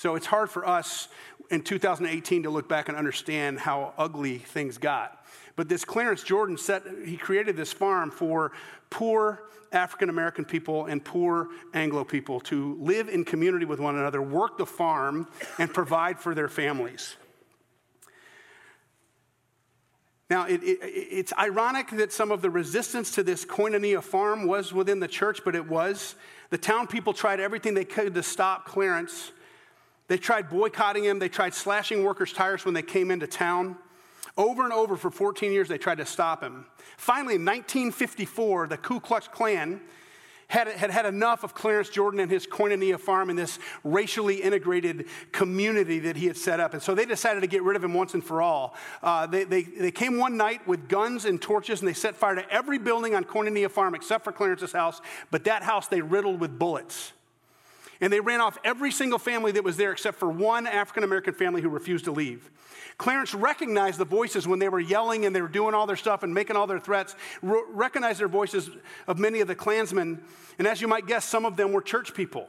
So 0.00 0.14
it's 0.14 0.24
hard 0.24 0.48
for 0.48 0.66
us 0.66 1.08
in 1.50 1.60
2018 1.60 2.44
to 2.44 2.50
look 2.50 2.66
back 2.70 2.88
and 2.88 2.96
understand 2.96 3.58
how 3.58 3.92
ugly 3.98 4.38
things 4.38 4.78
got. 4.78 5.26
But 5.56 5.68
this 5.68 5.84
Clarence 5.84 6.22
Jordan 6.22 6.56
set, 6.56 6.84
he 7.04 7.18
created 7.18 7.54
this 7.54 7.70
farm 7.70 8.10
for 8.10 8.52
poor 8.88 9.42
African 9.72 10.08
American 10.08 10.46
people 10.46 10.86
and 10.86 11.04
poor 11.04 11.48
Anglo 11.74 12.02
people 12.04 12.40
to 12.40 12.78
live 12.80 13.10
in 13.10 13.26
community 13.26 13.66
with 13.66 13.78
one 13.78 13.94
another, 13.94 14.22
work 14.22 14.56
the 14.56 14.64
farm, 14.64 15.28
and 15.58 15.70
provide 15.70 16.18
for 16.18 16.34
their 16.34 16.48
families. 16.48 17.16
Now, 20.30 20.46
it, 20.46 20.62
it, 20.62 20.78
it's 20.80 21.34
ironic 21.38 21.90
that 21.90 22.10
some 22.10 22.32
of 22.32 22.40
the 22.40 22.48
resistance 22.48 23.10
to 23.16 23.22
this 23.22 23.44
koinonia 23.44 24.02
farm 24.02 24.46
was 24.46 24.72
within 24.72 24.98
the 24.98 25.08
church, 25.08 25.40
but 25.44 25.54
it 25.54 25.68
was. 25.68 26.14
The 26.48 26.56
town 26.56 26.86
people 26.86 27.12
tried 27.12 27.38
everything 27.38 27.74
they 27.74 27.84
could 27.84 28.14
to 28.14 28.22
stop 28.22 28.64
Clarence 28.64 29.32
they 30.10 30.18
tried 30.18 30.50
boycotting 30.50 31.04
him, 31.04 31.20
they 31.20 31.28
tried 31.28 31.54
slashing 31.54 32.02
workers' 32.02 32.32
tires 32.32 32.64
when 32.64 32.74
they 32.74 32.82
came 32.82 33.12
into 33.12 33.28
town. 33.28 33.76
Over 34.36 34.64
and 34.64 34.72
over 34.72 34.96
for 34.96 35.08
14 35.08 35.52
years, 35.52 35.68
they 35.68 35.78
tried 35.78 35.98
to 35.98 36.04
stop 36.04 36.42
him. 36.42 36.66
Finally, 36.96 37.36
in 37.36 37.44
1954, 37.44 38.66
the 38.66 38.76
Ku 38.76 38.98
Klux 38.98 39.28
Klan 39.28 39.80
had, 40.48 40.66
had 40.66 40.90
had 40.90 41.06
enough 41.06 41.44
of 41.44 41.54
Clarence 41.54 41.90
Jordan 41.90 42.18
and 42.18 42.28
his 42.28 42.44
Koinonia 42.44 42.98
farm 42.98 43.30
and 43.30 43.38
this 43.38 43.60
racially 43.84 44.42
integrated 44.42 45.06
community 45.30 46.00
that 46.00 46.16
he 46.16 46.26
had 46.26 46.36
set 46.36 46.58
up. 46.58 46.74
And 46.74 46.82
so 46.82 46.92
they 46.92 47.06
decided 47.06 47.42
to 47.42 47.46
get 47.46 47.62
rid 47.62 47.76
of 47.76 47.84
him 47.84 47.94
once 47.94 48.12
and 48.12 48.24
for 48.24 48.42
all. 48.42 48.74
Uh, 49.04 49.28
they, 49.28 49.44
they, 49.44 49.62
they 49.62 49.92
came 49.92 50.18
one 50.18 50.36
night 50.36 50.66
with 50.66 50.88
guns 50.88 51.24
and 51.24 51.40
torches 51.40 51.82
and 51.82 51.88
they 51.88 51.92
set 51.92 52.16
fire 52.16 52.34
to 52.34 52.52
every 52.52 52.78
building 52.78 53.14
on 53.14 53.22
Koinonia 53.22 53.70
farm 53.70 53.94
except 53.94 54.24
for 54.24 54.32
Clarence's 54.32 54.72
house. 54.72 55.00
But 55.30 55.44
that 55.44 55.62
house 55.62 55.86
they 55.86 56.00
riddled 56.00 56.40
with 56.40 56.58
bullets. 56.58 57.12
And 58.00 58.12
they 58.12 58.20
ran 58.20 58.40
off 58.40 58.56
every 58.64 58.90
single 58.90 59.18
family 59.18 59.52
that 59.52 59.64
was 59.64 59.76
there 59.76 59.92
except 59.92 60.18
for 60.18 60.30
one 60.30 60.66
African 60.66 61.04
American 61.04 61.34
family 61.34 61.60
who 61.60 61.68
refused 61.68 62.06
to 62.06 62.12
leave. 62.12 62.50
Clarence 62.96 63.34
recognized 63.34 63.98
the 63.98 64.04
voices 64.04 64.46
when 64.46 64.58
they 64.58 64.68
were 64.68 64.80
yelling 64.80 65.26
and 65.26 65.36
they 65.36 65.42
were 65.42 65.48
doing 65.48 65.74
all 65.74 65.86
their 65.86 65.96
stuff 65.96 66.22
and 66.22 66.32
making 66.32 66.56
all 66.56 66.66
their 66.66 66.78
threats, 66.78 67.14
recognized 67.42 68.20
their 68.20 68.28
voices 68.28 68.70
of 69.06 69.18
many 69.18 69.40
of 69.40 69.48
the 69.48 69.54
Klansmen. 69.54 70.22
And 70.58 70.66
as 70.66 70.80
you 70.80 70.88
might 70.88 71.06
guess, 71.06 71.24
some 71.24 71.44
of 71.44 71.56
them 71.56 71.72
were 71.72 71.82
church 71.82 72.14
people. 72.14 72.48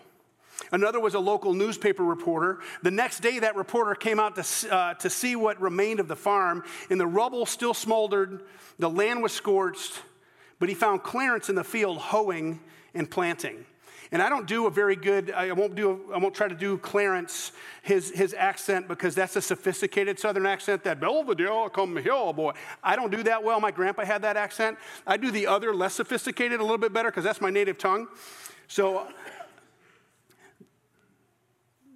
Another 0.71 0.99
was 0.99 1.15
a 1.15 1.19
local 1.19 1.53
newspaper 1.53 2.03
reporter. 2.03 2.59
The 2.83 2.91
next 2.91 3.21
day, 3.21 3.39
that 3.39 3.55
reporter 3.55 3.95
came 3.95 4.19
out 4.19 4.35
to, 4.35 4.73
uh, 4.73 4.93
to 4.95 5.09
see 5.09 5.35
what 5.35 5.59
remained 5.61 5.99
of 5.99 6.07
the 6.07 6.15
farm, 6.15 6.63
and 6.89 6.99
the 6.99 7.07
rubble 7.07 7.45
still 7.45 7.73
smoldered, 7.73 8.43
the 8.77 8.89
land 8.89 9.23
was 9.23 9.31
scorched, 9.31 10.01
but 10.59 10.69
he 10.69 10.75
found 10.75 11.03
Clarence 11.03 11.49
in 11.49 11.55
the 11.55 11.63
field 11.63 11.97
hoeing 11.97 12.59
and 12.93 13.09
planting. 13.09 13.65
And 14.13 14.21
I 14.21 14.27
don't 14.27 14.45
do 14.45 14.67
a 14.67 14.69
very 14.69 14.97
good, 14.97 15.31
I 15.31 15.53
won't 15.53 15.73
do, 15.73 16.01
I 16.13 16.17
won't 16.17 16.35
try 16.35 16.49
to 16.49 16.55
do 16.55 16.77
Clarence, 16.77 17.53
his, 17.81 18.11
his 18.11 18.33
accent, 18.33 18.89
because 18.89 19.15
that's 19.15 19.37
a 19.37 19.41
sophisticated 19.41 20.19
Southern 20.19 20.45
accent, 20.45 20.83
that 20.83 20.99
Belvedere, 20.99 21.69
come 21.69 21.95
here, 21.95 22.33
boy. 22.33 22.51
I 22.83 22.97
don't 22.97 23.09
do 23.09 23.23
that 23.23 23.41
well. 23.41 23.61
My 23.61 23.71
grandpa 23.71 24.03
had 24.03 24.21
that 24.23 24.35
accent. 24.35 24.77
I 25.07 25.15
do 25.15 25.31
the 25.31 25.47
other, 25.47 25.73
less 25.73 25.93
sophisticated, 25.93 26.59
a 26.59 26.63
little 26.63 26.77
bit 26.77 26.91
better, 26.91 27.09
because 27.09 27.23
that's 27.23 27.39
my 27.39 27.49
native 27.49 27.77
tongue. 27.77 28.07
So 28.67 29.07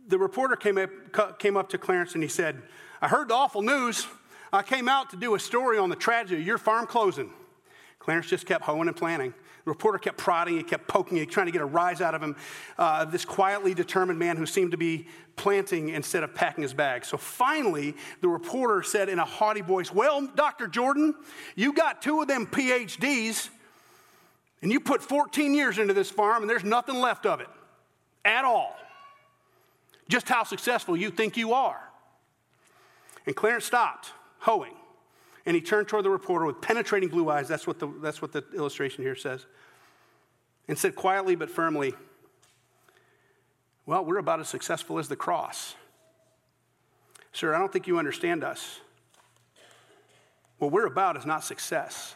the 0.07 0.17
reporter 0.17 0.55
came 0.55 0.77
up, 0.77 1.37
came 1.39 1.57
up 1.57 1.67
to 1.69 1.77
Clarence 1.77 2.13
and 2.13 2.23
he 2.23 2.29
said, 2.29 2.61
I 3.01 3.09
heard 3.09 3.27
the 3.27 3.33
awful 3.33 3.61
news. 3.61 4.07
I 4.53 4.61
came 4.61 4.87
out 4.87 5.09
to 5.09 5.17
do 5.17 5.35
a 5.35 5.39
story 5.39 5.77
on 5.77 5.89
the 5.89 5.95
tragedy 5.95 6.39
of 6.39 6.47
your 6.47 6.57
farm 6.57 6.87
closing. 6.87 7.31
Clarence 7.99 8.27
just 8.27 8.45
kept 8.45 8.63
hoeing 8.63 8.87
and 8.87 8.95
planting. 8.95 9.33
The 9.65 9.71
reporter 9.71 9.97
kept 9.97 10.17
prodding, 10.17 10.57
he 10.57 10.63
kept 10.63 10.87
poking, 10.87 11.17
he 11.17 11.25
trying 11.25 11.47
to 11.47 11.51
get 11.51 11.61
a 11.61 11.65
rise 11.65 11.99
out 11.99 12.13
of 12.13 12.21
him. 12.21 12.35
Uh, 12.77 13.03
this 13.05 13.25
quietly 13.25 13.73
determined 13.73 14.19
man 14.19 14.37
who 14.37 14.45
seemed 14.45 14.71
to 14.71 14.77
be 14.77 15.07
planting 15.37 15.89
instead 15.89 16.23
of 16.23 16.35
packing 16.35 16.61
his 16.61 16.73
bag. 16.73 17.03
So 17.03 17.17
finally, 17.17 17.95
the 18.21 18.27
reporter 18.27 18.83
said 18.83 19.09
in 19.09 19.17
a 19.17 19.25
haughty 19.25 19.61
voice, 19.61 19.91
Well, 19.91 20.27
Dr. 20.35 20.67
Jordan, 20.67 21.15
you 21.55 21.73
got 21.73 22.03
two 22.03 22.21
of 22.21 22.27
them 22.27 22.45
PhDs, 22.45 23.49
and 24.61 24.71
you 24.71 24.79
put 24.79 25.01
14 25.01 25.55
years 25.55 25.79
into 25.79 25.95
this 25.95 26.11
farm, 26.11 26.43
and 26.43 26.49
there's 26.49 26.63
nothing 26.63 26.95
left 26.95 27.25
of 27.25 27.41
it 27.41 27.49
at 28.23 28.45
all. 28.45 28.75
Just 30.09 30.29
how 30.29 30.43
successful 30.43 30.95
you 30.95 31.09
think 31.09 31.37
you 31.37 31.53
are. 31.53 31.81
And 33.25 33.35
Clarence 33.35 33.65
stopped 33.65 34.11
hoeing 34.37 34.75
and 35.45 35.55
he 35.55 35.61
turned 35.61 35.87
toward 35.87 36.05
the 36.05 36.09
reporter 36.09 36.45
with 36.45 36.61
penetrating 36.61 37.09
blue 37.09 37.29
eyes. 37.29 37.47
That's 37.47 37.67
what 37.67 37.79
the, 37.79 37.87
that's 38.01 38.21
what 38.21 38.31
the 38.31 38.43
illustration 38.55 39.03
here 39.03 39.15
says. 39.15 39.45
And 40.67 40.77
said 40.77 40.95
quietly 40.95 41.35
but 41.35 41.49
firmly, 41.49 41.93
Well, 43.85 44.03
we're 44.03 44.17
about 44.17 44.39
as 44.39 44.49
successful 44.49 44.97
as 44.97 45.07
the 45.07 45.15
cross. 45.15 45.75
Sir, 47.31 47.53
I 47.53 47.59
don't 47.59 47.71
think 47.71 47.85
you 47.85 47.99
understand 47.99 48.43
us. 48.43 48.79
What 50.57 50.71
we're 50.71 50.85
about 50.85 51.17
is 51.17 51.25
not 51.25 51.43
success, 51.43 52.15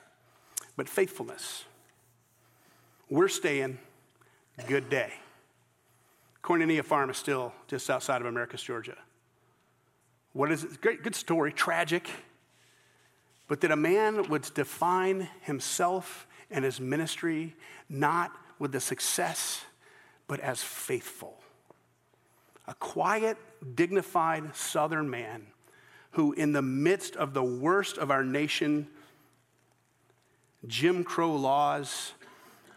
but 0.78 0.88
faithfulness. 0.88 1.66
We're 3.10 3.28
staying 3.28 3.78
good 4.68 4.90
day. 4.90 5.14
Koinonia 6.44 6.84
Farm 6.84 7.10
is 7.10 7.18
still 7.18 7.54
just 7.68 7.90
outside 7.90 8.22
of 8.22 8.28
Americus, 8.28 8.64
Georgia. 8.64 8.96
What 10.34 10.52
is 10.52 10.64
it? 10.64 10.82
Great, 10.82 11.04
good 11.04 11.16
story, 11.16 11.52
tragic 11.52 12.10
but 13.50 13.62
that 13.62 13.72
a 13.72 13.76
man 13.76 14.30
would 14.30 14.50
define 14.54 15.28
himself 15.42 16.28
and 16.50 16.64
his 16.64 16.80
ministry 16.80 17.56
not 17.90 18.32
with 18.60 18.72
the 18.72 18.80
success, 18.80 19.66
but 20.28 20.40
as 20.40 20.62
faithful. 20.62 21.36
A 22.68 22.76
quiet, 22.76 23.38
dignified 23.76 24.56
Southern 24.56 25.10
man 25.10 25.48
who, 26.12 26.32
in 26.34 26.54
the 26.54 26.62
midst 26.62 27.16
of 27.16 27.34
the 27.34 27.44
worst 27.44 27.98
of 27.98 28.12
our 28.12 28.24
nation, 28.24 28.88
Jim 30.68 31.04
Crow 31.04 31.36
laws, 31.36 32.14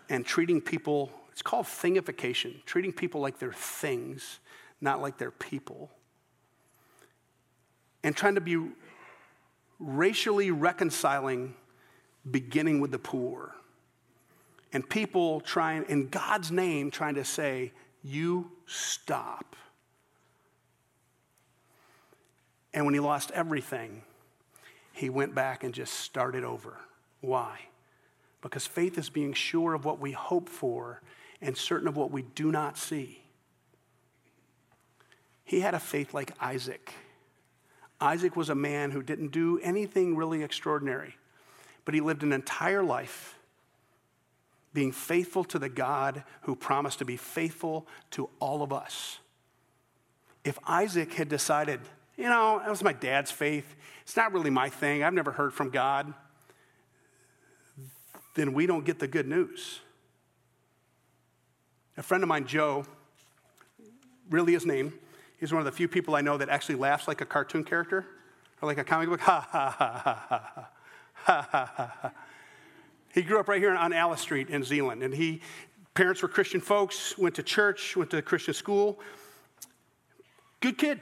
and 0.09 0.25
treating 0.25 0.61
people, 0.61 1.13
it's 1.33 1.43
called 1.43 1.67
thingification, 1.67 2.65
treating 2.65 2.93
people 2.93 3.21
like 3.21 3.39
they're 3.39 3.53
things, 3.53 4.41
not 4.81 5.03
like 5.03 5.19
they're 5.19 5.31
people, 5.31 5.91
and 8.03 8.17
trying 8.17 8.35
to 8.37 8.41
be 8.41 8.57
racially 9.83 10.51
reconciling, 10.51 11.55
beginning 12.31 12.81
with 12.81 12.91
the 12.91 12.99
poor. 12.99 13.55
And 14.73 14.89
people 14.89 15.41
trying, 15.41 15.85
in 15.89 16.09
God's 16.09 16.51
name, 16.51 16.91
trying 16.91 17.17
to 17.17 17.25
say, 17.25 17.73
You 18.03 18.51
stop. 18.67 19.57
And 22.73 22.87
when 22.87 22.95
he 22.95 23.01
lost 23.01 23.31
everything, 23.33 24.03
he 24.93 25.11
went 25.11 25.35
back 25.35 25.63
and 25.63 25.75
just 25.75 25.93
started 25.95 26.45
over. 26.45 26.79
Why? 27.21 27.59
Because 28.41 28.67
faith 28.67 28.97
is 28.97 29.11
being 29.11 29.35
sure 29.35 29.75
of 29.75 29.85
what 29.85 30.01
we 30.01 30.13
hope 30.13 30.49
for 30.49 31.03
and 31.41 31.57
certain 31.57 31.89
of 31.89 31.97
what 31.97 32.11
we 32.11 32.23
do 32.23 32.51
not 32.51 32.79
see. 32.79 33.23
He 35.45 35.61
had 35.61 35.75
a 35.75 35.81
faith 35.81 36.15
like 36.15 36.33
Isaac. 36.41 36.95
Isaac 38.03 38.35
was 38.35 38.51
a 38.51 38.55
man 38.55 38.91
who 38.91 39.01
didn't 39.01 39.29
do 39.29 39.61
anything 39.63 40.17
really 40.17 40.43
extraordinary, 40.43 41.15
but 41.85 41.95
he 41.95 42.01
lived 42.01 42.25
an 42.25 42.33
entire 42.33 42.83
life 42.83 43.39
being 44.75 44.91
faithful 44.91 45.45
to 45.45 45.59
the 45.59 45.69
God 45.69 46.25
who 46.43 46.57
promised 46.57 46.99
to 46.99 47.05
be 47.05 47.17
faithful 47.17 47.87
to 48.11 48.29
all 48.41 48.63
of 48.63 48.73
us. 48.73 49.21
If 50.45 50.59
Isaac 50.67 51.13
had 51.13 51.29
decided, 51.29 51.81
you 52.17 52.25
know, 52.25 52.59
that 52.59 52.69
was 52.69 52.83
my 52.83 52.93
dad's 52.93 53.31
faith, 53.31 53.77
it's 54.03 54.17
not 54.17 54.33
really 54.33 54.51
my 54.51 54.69
thing, 54.69 55.05
I've 55.05 55.15
never 55.15 55.31
heard 55.31 55.55
from 55.55 55.71
God, 55.71 56.13
then 58.35 58.53
we 58.53 58.67
don't 58.67 58.85
get 58.85 58.99
the 58.99 59.07
good 59.07 59.29
news. 59.29 59.79
A 61.97 62.03
friend 62.03 62.25
of 62.25 62.29
mine, 62.29 62.47
Joe, 62.47 62.85
really 64.29 64.55
his 64.55 64.67
name, 64.67 64.93
He's 65.43 65.53
one 65.53 65.59
of 65.59 65.65
the 65.65 65.73
few 65.73 65.89
people 65.89 66.15
I 66.15 66.21
know 66.21 66.39
that 66.39 66.49
actually 66.49 66.77
laughs 66.77 67.09
like 67.09 67.21
a 67.21 67.27
cartoon 67.27 67.65
character 67.65 68.07
or 68.61 68.69
like 68.69 68.79
a 68.79 68.85
comic 68.85 69.09
book. 69.09 69.19
Ha 69.23 69.41
ha 69.51 69.75
ha 69.77 69.91
ha 70.05 70.25
ha. 70.29 70.69
Ha 71.15 71.49
ha 71.51 71.73
ha. 72.01 72.13
He 73.13 73.23
grew 73.23 73.41
up 73.41 73.49
right 73.49 73.61
here 73.61 73.75
on 73.75 73.93
Alice 73.93 74.21
Street 74.21 74.51
in 74.51 74.63
Zeeland, 74.63 75.03
and 75.03 75.13
he 75.13 75.41
parents 75.95 76.23
were 76.23 76.29
Christian 76.29 76.61
folks, 76.61 77.19
went 77.19 77.35
to 77.35 77.43
church, 77.43 77.97
went 77.97 78.13
to 78.13 78.23
Christian 78.23 78.55
school. 78.55 79.01
Good 80.61 80.79
kid. 80.79 81.01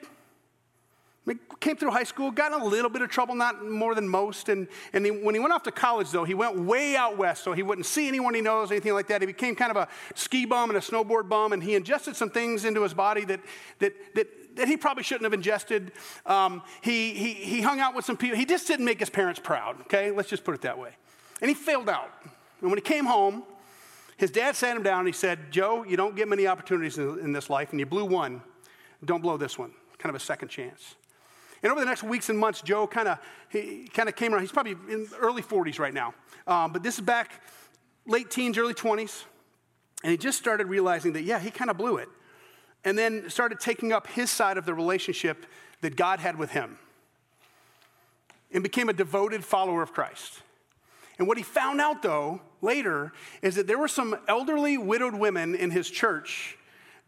Came 1.60 1.76
through 1.76 1.90
high 1.90 2.04
school, 2.04 2.30
got 2.30 2.52
in 2.52 2.60
a 2.60 2.64
little 2.64 2.88
bit 2.88 3.02
of 3.02 3.10
trouble, 3.10 3.34
not 3.34 3.64
more 3.64 3.94
than 3.94 4.08
most. 4.08 4.48
And, 4.48 4.66
and 4.94 5.04
he, 5.04 5.10
when 5.10 5.34
he 5.34 5.38
went 5.38 5.52
off 5.52 5.62
to 5.64 5.70
college, 5.70 6.10
though, 6.10 6.24
he 6.24 6.32
went 6.32 6.58
way 6.58 6.96
out 6.96 7.18
west, 7.18 7.44
so 7.44 7.52
he 7.52 7.62
wouldn't 7.62 7.86
see 7.86 8.08
anyone 8.08 8.32
he 8.32 8.40
knows, 8.40 8.70
anything 8.70 8.94
like 8.94 9.08
that. 9.08 9.20
He 9.20 9.26
became 9.26 9.54
kind 9.54 9.70
of 9.70 9.76
a 9.76 9.88
ski 10.14 10.46
bum 10.46 10.70
and 10.70 10.78
a 10.78 10.80
snowboard 10.80 11.28
bum, 11.28 11.52
and 11.52 11.62
he 11.62 11.74
ingested 11.74 12.16
some 12.16 12.30
things 12.30 12.64
into 12.64 12.82
his 12.82 12.94
body 12.94 13.26
that, 13.26 13.40
that, 13.80 13.92
that, 14.14 14.56
that 14.56 14.68
he 14.68 14.78
probably 14.78 15.02
shouldn't 15.02 15.24
have 15.24 15.34
ingested. 15.34 15.92
Um, 16.24 16.62
he, 16.80 17.12
he, 17.12 17.34
he 17.34 17.60
hung 17.60 17.80
out 17.80 17.94
with 17.94 18.06
some 18.06 18.16
people. 18.16 18.38
He 18.38 18.46
just 18.46 18.66
didn't 18.66 18.86
make 18.86 18.98
his 18.98 19.10
parents 19.10 19.38
proud, 19.38 19.78
okay? 19.82 20.10
Let's 20.10 20.30
just 20.30 20.42
put 20.42 20.54
it 20.54 20.62
that 20.62 20.78
way. 20.78 20.92
And 21.42 21.50
he 21.50 21.54
failed 21.54 21.90
out. 21.90 22.10
And 22.62 22.70
when 22.70 22.78
he 22.78 22.82
came 22.82 23.04
home, 23.04 23.44
his 24.16 24.30
dad 24.30 24.56
sat 24.56 24.74
him 24.74 24.82
down 24.82 25.00
and 25.00 25.08
he 25.08 25.12
said, 25.12 25.50
Joe, 25.50 25.84
you 25.84 25.98
don't 25.98 26.16
get 26.16 26.28
many 26.28 26.46
opportunities 26.46 26.96
in, 26.96 27.18
in 27.20 27.32
this 27.32 27.50
life, 27.50 27.70
and 27.70 27.78
you 27.78 27.86
blew 27.86 28.06
one. 28.06 28.40
Don't 29.04 29.22
blow 29.22 29.36
this 29.36 29.58
one. 29.58 29.72
Kind 29.98 30.14
of 30.14 30.20
a 30.20 30.24
second 30.24 30.48
chance. 30.48 30.94
And 31.62 31.70
over 31.70 31.80
the 31.80 31.86
next 31.86 32.02
weeks 32.02 32.28
and 32.28 32.38
months, 32.38 32.62
Joe 32.62 32.86
kind 32.86 33.08
of 33.08 33.18
kind 33.92 34.08
of 34.08 34.16
came 34.16 34.32
around. 34.32 34.42
He's 34.42 34.52
probably 34.52 34.76
in 34.88 35.08
early 35.18 35.42
40s 35.42 35.78
right 35.78 35.92
now, 35.92 36.14
um, 36.46 36.72
but 36.72 36.82
this 36.82 36.94
is 36.94 37.00
back 37.00 37.42
late 38.06 38.30
teens, 38.30 38.56
early 38.56 38.74
20s, 38.74 39.24
and 40.02 40.10
he 40.10 40.16
just 40.16 40.38
started 40.38 40.68
realizing 40.68 41.12
that 41.12 41.22
yeah, 41.22 41.38
he 41.38 41.50
kind 41.50 41.70
of 41.70 41.76
blew 41.76 41.98
it, 41.98 42.08
and 42.84 42.96
then 42.96 43.28
started 43.28 43.60
taking 43.60 43.92
up 43.92 44.06
his 44.06 44.30
side 44.30 44.56
of 44.56 44.64
the 44.64 44.74
relationship 44.74 45.44
that 45.82 45.96
God 45.96 46.18
had 46.18 46.38
with 46.38 46.50
him, 46.50 46.78
and 48.52 48.62
became 48.62 48.88
a 48.88 48.94
devoted 48.94 49.44
follower 49.44 49.82
of 49.82 49.92
Christ. 49.92 50.42
And 51.18 51.28
what 51.28 51.36
he 51.36 51.42
found 51.42 51.82
out 51.82 52.00
though 52.00 52.40
later 52.62 53.12
is 53.42 53.54
that 53.56 53.66
there 53.66 53.78
were 53.78 53.88
some 53.88 54.16
elderly 54.26 54.78
widowed 54.78 55.14
women 55.14 55.54
in 55.54 55.70
his 55.70 55.90
church 55.90 56.56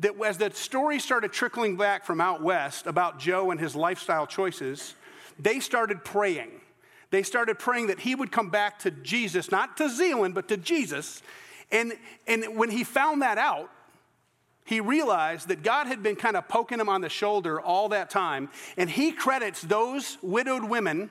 that 0.03 0.21
as 0.25 0.39
the 0.39 0.51
story 0.51 0.99
started 0.99 1.33
trickling 1.33 1.77
back 1.77 2.05
from 2.05 2.21
out 2.21 2.43
west 2.43 2.87
about 2.87 3.19
Joe 3.19 3.51
and 3.51 3.59
his 3.59 3.75
lifestyle 3.75 4.27
choices, 4.27 4.95
they 5.39 5.61
started 5.61 6.05
praying. 6.05 6.51
They 7.11 7.23
started 7.23 7.59
praying 7.59 7.87
that 7.87 8.01
he 8.01 8.15
would 8.15 8.33
come 8.33 8.51
back 8.51 8.81
to 8.81 8.91
Jesus, 8.91 9.51
not 9.51 9.77
to 9.77 9.89
Zeeland, 9.89 10.35
but 10.35 10.49
to 10.49 10.57
Jesus. 10.57 11.23
And, 11.71 11.93
and 12.27 12.57
when 12.57 12.71
he 12.71 12.85
found 12.85 13.23
that 13.23 13.39
out, 13.39 13.71
he 14.65 14.81
realized 14.81 15.49
that 15.49 15.63
God 15.63 15.87
had 15.87 16.03
been 16.03 16.17
kind 16.17 16.37
of 16.37 16.49
poking 16.49 16.81
him 16.81 16.89
on 16.89 17.01
the 17.01 17.09
shoulder 17.09 17.61
all 17.61 17.89
that 17.91 18.11
time. 18.11 18.49
And 18.77 18.89
he 18.89 19.13
credits 19.13 19.63
those 19.63 20.19
widowed 20.23 20.65
women 20.65 21.11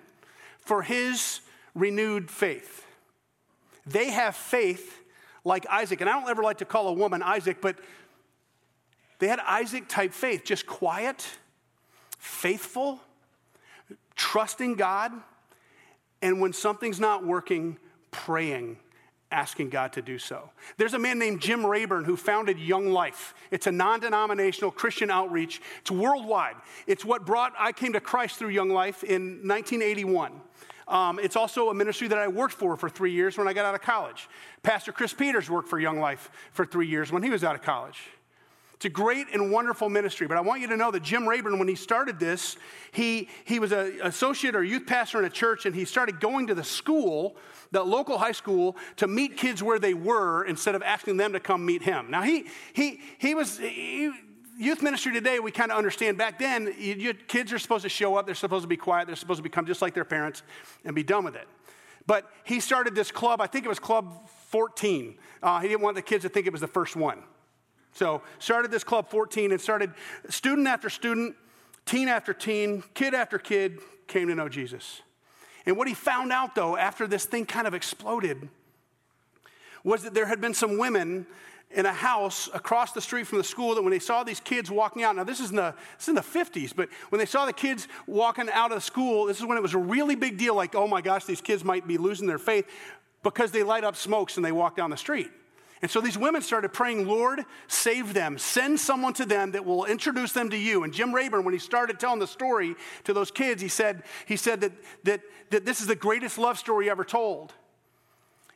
for 0.59 0.81
his 0.81 1.41
renewed 1.75 2.29
faith. 2.29 2.85
They 3.85 4.09
have 4.09 4.35
faith 4.35 4.99
like 5.43 5.65
Isaac. 5.69 6.01
And 6.01 6.09
I 6.09 6.19
don't 6.19 6.29
ever 6.29 6.43
like 6.43 6.59
to 6.59 6.65
call 6.65 6.87
a 6.87 6.93
woman 6.93 7.21
Isaac, 7.21 7.57
but 7.61 7.77
they 9.21 9.27
had 9.27 9.39
Isaac 9.39 9.87
type 9.87 10.13
faith, 10.13 10.43
just 10.43 10.65
quiet, 10.65 11.27
faithful, 12.17 12.99
trusting 14.15 14.73
God, 14.77 15.11
and 16.23 16.41
when 16.41 16.53
something's 16.53 16.99
not 16.99 17.23
working, 17.23 17.77
praying 18.09 18.77
asking 19.31 19.69
God 19.69 19.93
to 19.93 20.01
do 20.01 20.17
so. 20.17 20.49
There's 20.77 20.95
a 20.95 20.99
man 20.99 21.19
named 21.19 21.39
Jim 21.39 21.63
Rayburn 21.63 22.03
who 22.03 22.17
founded 22.17 22.57
Young 22.57 22.91
Life. 22.91 23.35
It's 23.51 23.67
a 23.67 23.71
non 23.71 23.99
denominational 23.99 24.71
Christian 24.71 25.11
outreach, 25.11 25.61
it's 25.81 25.91
worldwide. 25.91 26.55
It's 26.87 27.05
what 27.05 27.23
brought 27.23 27.53
I 27.59 27.73
came 27.73 27.93
to 27.93 27.99
Christ 27.99 28.39
through 28.39 28.49
Young 28.49 28.71
Life 28.71 29.03
in 29.03 29.47
1981. 29.47 30.41
Um, 30.87 31.19
it's 31.19 31.35
also 31.35 31.69
a 31.69 31.75
ministry 31.75 32.07
that 32.07 32.17
I 32.17 32.27
worked 32.27 32.55
for 32.55 32.75
for 32.75 32.89
three 32.89 33.11
years 33.11 33.37
when 33.37 33.47
I 33.47 33.53
got 33.53 33.65
out 33.65 33.75
of 33.75 33.81
college. 33.81 34.27
Pastor 34.63 34.91
Chris 34.91 35.13
Peters 35.13 35.47
worked 35.47 35.69
for 35.69 35.79
Young 35.79 35.99
Life 35.99 36.31
for 36.53 36.65
three 36.65 36.87
years 36.87 37.11
when 37.11 37.21
he 37.21 37.29
was 37.29 37.43
out 37.43 37.53
of 37.53 37.61
college. 37.61 38.01
It's 38.81 38.87
a 38.87 38.89
great 38.89 39.27
and 39.31 39.51
wonderful 39.51 39.89
ministry, 39.89 40.25
but 40.25 40.37
I 40.37 40.41
want 40.41 40.59
you 40.59 40.67
to 40.69 40.75
know 40.75 40.89
that 40.89 41.03
Jim 41.03 41.29
Rayburn, 41.29 41.59
when 41.59 41.67
he 41.67 41.75
started 41.75 42.19
this, 42.19 42.57
he, 42.91 43.29
he 43.45 43.59
was 43.59 43.71
an 43.71 43.99
associate 44.01 44.55
or 44.55 44.63
youth 44.63 44.87
pastor 44.87 45.19
in 45.19 45.25
a 45.25 45.29
church, 45.29 45.67
and 45.67 45.75
he 45.75 45.85
started 45.85 46.19
going 46.19 46.47
to 46.47 46.55
the 46.55 46.63
school, 46.63 47.35
the 47.69 47.83
local 47.83 48.17
high 48.17 48.31
school, 48.31 48.75
to 48.95 49.05
meet 49.05 49.37
kids 49.37 49.61
where 49.61 49.77
they 49.77 49.93
were 49.93 50.45
instead 50.45 50.73
of 50.73 50.81
asking 50.81 51.17
them 51.17 51.33
to 51.33 51.39
come 51.39 51.63
meet 51.63 51.83
him. 51.83 52.09
Now, 52.09 52.23
he, 52.23 52.47
he, 52.73 53.01
he 53.19 53.35
was, 53.35 53.59
he, 53.59 54.11
youth 54.57 54.81
ministry 54.81 55.13
today, 55.13 55.37
we 55.37 55.51
kind 55.51 55.71
of 55.71 55.77
understand. 55.77 56.17
Back 56.17 56.39
then, 56.39 56.73
you, 56.79 56.95
you, 56.95 57.13
kids 57.13 57.53
are 57.53 57.59
supposed 57.59 57.83
to 57.83 57.89
show 57.89 58.15
up, 58.15 58.25
they're 58.25 58.33
supposed 58.33 58.63
to 58.63 58.67
be 58.67 58.77
quiet, 58.77 59.05
they're 59.05 59.15
supposed 59.15 59.37
to 59.37 59.43
become 59.43 59.67
just 59.67 59.83
like 59.83 59.93
their 59.93 60.05
parents 60.05 60.41
and 60.85 60.95
be 60.95 61.03
done 61.03 61.23
with 61.23 61.35
it. 61.35 61.47
But 62.07 62.27
he 62.45 62.59
started 62.59 62.95
this 62.95 63.11
club, 63.11 63.41
I 63.41 63.45
think 63.45 63.63
it 63.63 63.69
was 63.69 63.77
Club 63.77 64.27
14. 64.49 65.19
Uh, 65.43 65.59
he 65.59 65.67
didn't 65.67 65.81
want 65.81 65.97
the 65.97 66.01
kids 66.01 66.23
to 66.23 66.29
think 66.29 66.47
it 66.47 66.51
was 66.51 66.61
the 66.61 66.67
first 66.67 66.95
one. 66.95 67.21
So, 67.93 68.21
started 68.39 68.71
this 68.71 68.83
club 68.83 69.09
14 69.09 69.51
and 69.51 69.59
started 69.59 69.93
student 70.29 70.67
after 70.67 70.89
student, 70.89 71.35
teen 71.85 72.07
after 72.07 72.33
teen, 72.33 72.83
kid 72.93 73.13
after 73.13 73.37
kid 73.37 73.79
came 74.07 74.27
to 74.27 74.35
know 74.35 74.49
Jesus. 74.49 75.01
And 75.65 75.77
what 75.77 75.87
he 75.87 75.93
found 75.93 76.31
out 76.31 76.55
though, 76.55 76.77
after 76.77 77.07
this 77.07 77.25
thing 77.25 77.45
kind 77.45 77.67
of 77.67 77.73
exploded, 77.73 78.49
was 79.83 80.03
that 80.03 80.13
there 80.13 80.25
had 80.25 80.39
been 80.41 80.53
some 80.53 80.77
women 80.77 81.25
in 81.73 81.85
a 81.85 81.93
house 81.93 82.49
across 82.53 82.91
the 82.91 83.01
street 83.01 83.25
from 83.25 83.37
the 83.37 83.43
school 83.43 83.75
that 83.75 83.81
when 83.81 83.91
they 83.91 83.99
saw 83.99 84.23
these 84.23 84.39
kids 84.39 84.69
walking 84.69 85.03
out, 85.03 85.15
now 85.15 85.23
this 85.23 85.39
is 85.39 85.51
in 85.51 85.55
the, 85.55 85.73
this 85.97 86.03
is 86.03 86.09
in 86.09 86.15
the 86.15 86.21
50s, 86.21 86.75
but 86.75 86.89
when 87.09 87.19
they 87.19 87.25
saw 87.25 87.45
the 87.45 87.53
kids 87.53 87.87
walking 88.07 88.49
out 88.51 88.71
of 88.71 88.77
the 88.77 88.81
school, 88.81 89.25
this 89.25 89.39
is 89.39 89.45
when 89.45 89.57
it 89.57 89.61
was 89.61 89.73
a 89.73 89.77
really 89.77 90.15
big 90.15 90.37
deal 90.37 90.53
like, 90.53 90.75
oh 90.75 90.87
my 90.87 91.01
gosh, 91.01 91.25
these 91.25 91.41
kids 91.41 91.63
might 91.63 91.87
be 91.87 91.97
losing 91.97 92.27
their 92.27 92.37
faith 92.37 92.65
because 93.23 93.51
they 93.51 93.63
light 93.63 93.83
up 93.83 93.95
smokes 93.95 94.35
and 94.35 94.45
they 94.45 94.51
walk 94.51 94.75
down 94.75 94.89
the 94.89 94.97
street. 94.97 95.31
And 95.81 95.89
so 95.89 95.99
these 95.99 96.17
women 96.17 96.41
started 96.41 96.69
praying, 96.69 97.07
Lord, 97.07 97.43
save 97.67 98.13
them. 98.13 98.37
Send 98.37 98.79
someone 98.79 99.13
to 99.13 99.25
them 99.25 99.51
that 99.53 99.65
will 99.65 99.85
introduce 99.85 100.31
them 100.31 100.49
to 100.51 100.57
you. 100.57 100.83
And 100.83 100.93
Jim 100.93 101.13
Rayburn, 101.13 101.43
when 101.43 101.53
he 101.53 101.59
started 101.59 101.99
telling 101.99 102.19
the 102.19 102.27
story 102.27 102.75
to 103.05 103.13
those 103.13 103.31
kids, 103.31 103.61
he 103.61 103.67
said, 103.67 104.03
he 104.27 104.35
said 104.35 104.61
that, 104.61 104.71
that, 105.03 105.21
that 105.49 105.65
this 105.65 105.81
is 105.81 105.87
the 105.87 105.95
greatest 105.95 106.37
love 106.37 106.59
story 106.59 106.89
ever 106.89 107.03
told. 107.03 107.53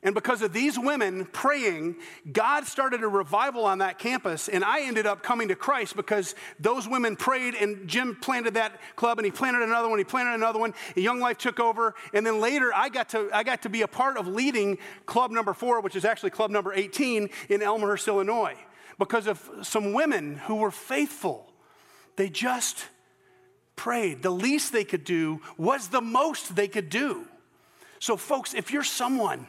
And 0.05 0.13
because 0.13 0.43
of 0.43 0.53
these 0.53 0.77
women 0.77 1.25
praying, 1.25 1.95
God 2.31 2.67
started 2.67 3.01
a 3.01 3.07
revival 3.07 3.65
on 3.65 3.79
that 3.79 3.97
campus. 3.97 4.47
And 4.47 4.63
I 4.63 4.81
ended 4.81 5.07
up 5.07 5.23
coming 5.23 5.47
to 5.47 5.55
Christ 5.55 5.95
because 5.95 6.35
those 6.59 6.87
women 6.87 7.15
prayed, 7.15 7.55
and 7.55 7.87
Jim 7.87 8.15
planted 8.15 8.53
that 8.53 8.79
club, 8.95 9.17
and 9.17 9.25
he 9.25 9.31
planted 9.31 9.63
another 9.63 9.89
one, 9.89 9.97
he 9.97 10.05
planted 10.05 10.35
another 10.35 10.59
one. 10.59 10.75
And 10.95 11.03
Young 11.03 11.19
Life 11.19 11.39
took 11.39 11.59
over. 11.59 11.95
And 12.13 12.23
then 12.23 12.39
later, 12.39 12.71
I 12.71 12.89
got, 12.89 13.09
to, 13.09 13.31
I 13.33 13.41
got 13.41 13.63
to 13.63 13.69
be 13.69 13.81
a 13.81 13.87
part 13.87 14.17
of 14.17 14.27
leading 14.27 14.77
club 15.07 15.31
number 15.31 15.55
four, 15.55 15.81
which 15.81 15.95
is 15.95 16.05
actually 16.05 16.29
club 16.29 16.51
number 16.51 16.71
18 16.71 17.27
in 17.49 17.63
Elmhurst, 17.63 18.07
Illinois, 18.07 18.55
because 18.99 19.25
of 19.25 19.49
some 19.63 19.91
women 19.91 20.35
who 20.35 20.57
were 20.57 20.71
faithful. 20.71 21.51
They 22.15 22.29
just 22.29 22.85
prayed. 23.75 24.21
The 24.21 24.29
least 24.29 24.71
they 24.71 24.83
could 24.83 25.03
do 25.03 25.41
was 25.57 25.87
the 25.87 26.01
most 26.01 26.55
they 26.55 26.67
could 26.67 26.91
do. 26.91 27.25
So, 27.97 28.17
folks, 28.17 28.53
if 28.53 28.71
you're 28.71 28.83
someone, 28.83 29.47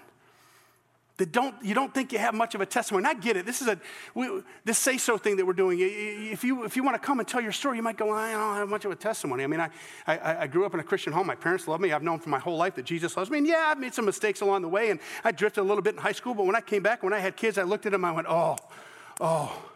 that 1.19 1.33
don't 1.33 1.55
you 1.63 1.75
don't 1.75 1.95
think 1.95 2.13
you 2.13 2.19
have 2.19 2.35
much 2.35 2.55
of 2.55 2.61
a 2.61 2.67
testimony. 2.67 3.07
And 3.07 3.17
I 3.17 3.21
get 3.21 3.37
it. 3.37 3.47
This 3.47 3.63
is 3.63 3.69
a 3.69 3.79
we, 4.15 4.43
this 4.65 4.79
say 4.79 4.99
so 4.99 5.17
thing 5.17 5.37
that 5.37 5.47
we're 5.47 5.55
doing. 5.55 5.79
If 5.81 6.45
you 6.45 6.65
if 6.65 6.77
you 6.77 6.83
want 6.83 7.01
to 7.01 7.07
come 7.07 7.19
and 7.21 7.27
tell 7.27 7.41
your 7.41 7.53
story, 7.53 7.77
you 7.77 7.83
might 7.83 7.97
go. 7.97 8.13
I 8.13 8.33
don't 8.33 8.57
have 8.57 8.69
much 8.69 8.85
of 8.85 8.91
a 8.91 8.97
testimony. 8.97 9.45
I 9.45 9.47
mean, 9.47 9.61
I, 9.61 9.71
I, 10.07 10.43
I 10.43 10.47
grew 10.47 10.67
up 10.67 10.75
in 10.75 10.81
a 10.81 10.85
Christian 10.85 11.13
home. 11.13 11.27
My 11.27 11.35
parents 11.35 11.67
love 11.67 11.81
me. 11.81 11.93
I've 11.93 12.03
known 12.03 12.19
for 12.19 12.29
my 12.29 12.39
whole 12.39 12.57
life 12.57 12.75
that 12.75 12.85
Jesus 12.85 13.17
loves 13.17 13.31
me. 13.31 13.39
And 13.39 13.47
yeah, 13.47 13.67
I've 13.69 13.79
made 13.79 13.95
some 13.95 14.05
mistakes 14.05 14.41
along 14.43 14.63
the 14.63 14.69
way, 14.69 14.91
and 14.91 15.01
I 15.25 15.33
drifted 15.33 15.63
a 15.63 15.65
little 15.65 15.83
bit 15.83 15.95
in 15.95 16.01
high 16.01 16.13
school. 16.13 16.35
But 16.35 16.47
when 16.47 16.57
I 16.57 16.61
came 16.61 16.83
back, 16.83 17.03
when 17.03 17.13
I 17.13 17.19
had 17.19 17.37
kids, 17.37 17.57
I 17.59 17.63
looked 17.63 17.87
at 17.87 17.93
them. 17.93 18.05
I 18.05 18.13
went, 18.13 18.27
oh, 18.29 18.57
oh. 19.21 19.71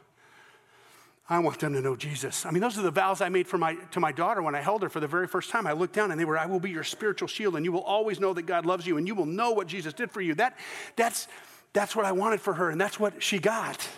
I 1.30 1.38
want 1.38 1.60
them 1.60 1.74
to 1.74 1.80
know 1.80 1.94
Jesus. 1.94 2.44
I 2.44 2.50
mean, 2.50 2.60
those 2.60 2.76
are 2.76 2.82
the 2.82 2.90
vows 2.90 3.20
I 3.20 3.28
made 3.28 3.46
for 3.46 3.56
my, 3.56 3.76
to 3.92 4.00
my 4.00 4.10
daughter 4.10 4.42
when 4.42 4.56
I 4.56 4.60
held 4.60 4.82
her 4.82 4.88
for 4.88 4.98
the 4.98 5.06
very 5.06 5.28
first 5.28 5.48
time. 5.50 5.64
I 5.64 5.72
looked 5.72 5.94
down 5.94 6.10
and 6.10 6.18
they 6.18 6.24
were, 6.24 6.36
I 6.36 6.46
will 6.46 6.58
be 6.58 6.70
your 6.70 6.82
spiritual 6.82 7.28
shield, 7.28 7.54
and 7.54 7.64
you 7.64 7.70
will 7.70 7.84
always 7.84 8.18
know 8.18 8.34
that 8.34 8.42
God 8.42 8.66
loves 8.66 8.84
you, 8.84 8.96
and 8.96 9.06
you 9.06 9.14
will 9.14 9.26
know 9.26 9.52
what 9.52 9.68
Jesus 9.68 9.92
did 9.92 10.10
for 10.10 10.20
you. 10.20 10.34
That, 10.34 10.58
that's, 10.96 11.28
that's 11.72 11.94
what 11.94 12.04
I 12.04 12.10
wanted 12.10 12.40
for 12.40 12.54
her, 12.54 12.70
and 12.70 12.80
that's 12.80 12.98
what 12.98 13.22
she 13.22 13.38
got. 13.38 13.88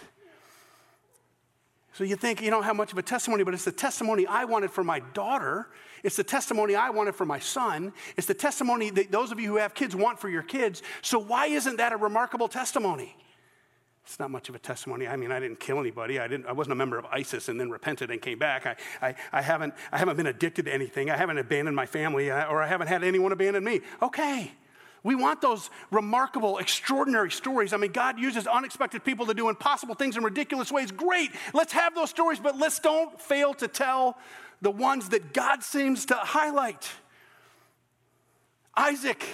So 1.94 2.04
you 2.04 2.16
think 2.16 2.42
you 2.42 2.50
don't 2.50 2.64
have 2.64 2.76
much 2.76 2.92
of 2.92 2.98
a 2.98 3.02
testimony, 3.02 3.44
but 3.44 3.54
it's 3.54 3.64
the 3.64 3.72
testimony 3.72 4.26
I 4.26 4.44
wanted 4.44 4.70
for 4.70 4.84
my 4.84 5.00
daughter. 5.14 5.68
It's 6.02 6.16
the 6.16 6.24
testimony 6.24 6.74
I 6.74 6.90
wanted 6.90 7.14
for 7.14 7.24
my 7.24 7.38
son. 7.38 7.94
It's 8.18 8.26
the 8.26 8.34
testimony 8.34 8.90
that 8.90 9.10
those 9.10 9.32
of 9.32 9.40
you 9.40 9.48
who 9.48 9.56
have 9.56 9.74
kids 9.74 9.96
want 9.96 10.18
for 10.18 10.28
your 10.28 10.42
kids. 10.42 10.82
So 11.00 11.18
why 11.18 11.46
isn't 11.46 11.76
that 11.78 11.92
a 11.92 11.96
remarkable 11.96 12.48
testimony? 12.48 13.16
It's 14.04 14.18
not 14.18 14.30
much 14.30 14.48
of 14.48 14.54
a 14.54 14.58
testimony. 14.58 15.06
I 15.06 15.16
mean, 15.16 15.30
I 15.30 15.38
didn't 15.38 15.60
kill 15.60 15.78
anybody. 15.78 16.18
I, 16.18 16.26
didn't, 16.26 16.46
I 16.46 16.52
wasn't 16.52 16.72
a 16.72 16.76
member 16.76 16.98
of 16.98 17.04
ISIS 17.06 17.48
and 17.48 17.58
then 17.58 17.70
repented 17.70 18.10
and 18.10 18.20
came 18.20 18.38
back. 18.38 18.66
I, 18.66 18.76
I, 19.00 19.14
I, 19.32 19.42
haven't, 19.42 19.74
I 19.92 19.98
haven't 19.98 20.16
been 20.16 20.26
addicted 20.26 20.64
to 20.64 20.74
anything. 20.74 21.08
I 21.08 21.16
haven't 21.16 21.38
abandoned 21.38 21.76
my 21.76 21.86
family 21.86 22.30
uh, 22.30 22.46
or 22.46 22.62
I 22.62 22.66
haven't 22.66 22.88
had 22.88 23.04
anyone 23.04 23.30
abandon 23.30 23.62
me. 23.62 23.80
Okay. 24.00 24.52
We 25.04 25.14
want 25.14 25.40
those 25.40 25.70
remarkable, 25.90 26.58
extraordinary 26.58 27.30
stories. 27.30 27.72
I 27.72 27.76
mean, 27.76 27.92
God 27.92 28.18
uses 28.18 28.46
unexpected 28.46 29.04
people 29.04 29.26
to 29.26 29.34
do 29.34 29.48
impossible 29.48 29.94
things 29.94 30.16
in 30.16 30.22
ridiculous 30.22 30.70
ways. 30.70 30.92
Great. 30.92 31.30
Let's 31.54 31.72
have 31.72 31.94
those 31.94 32.10
stories, 32.10 32.38
but 32.38 32.58
let's 32.58 32.78
don't 32.78 33.20
fail 33.20 33.54
to 33.54 33.68
tell 33.68 34.16
the 34.60 34.70
ones 34.70 35.08
that 35.08 35.32
God 35.32 35.62
seems 35.62 36.06
to 36.06 36.14
highlight. 36.14 36.88
Isaac. 38.76 39.24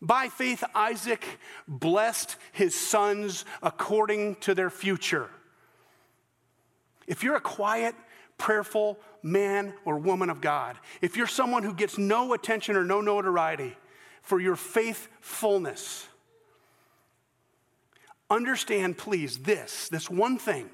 By 0.00 0.28
faith, 0.28 0.62
Isaac 0.74 1.24
blessed 1.66 2.36
his 2.52 2.74
sons 2.74 3.44
according 3.62 4.36
to 4.36 4.54
their 4.54 4.70
future. 4.70 5.30
If 7.06 7.22
you're 7.22 7.36
a 7.36 7.40
quiet, 7.40 7.94
prayerful 8.38 8.98
man 9.22 9.74
or 9.84 9.98
woman 9.98 10.28
of 10.28 10.40
God, 10.40 10.76
if 11.00 11.16
you're 11.16 11.26
someone 11.26 11.62
who 11.62 11.74
gets 11.74 11.96
no 11.98 12.34
attention 12.34 12.76
or 12.76 12.84
no 12.84 13.00
notoriety, 13.00 13.76
for 14.26 14.40
your 14.40 14.56
faithfulness. 14.56 16.08
Understand, 18.28 18.98
please, 18.98 19.38
this, 19.38 19.88
this 19.88 20.10
one 20.10 20.36
thing 20.36 20.68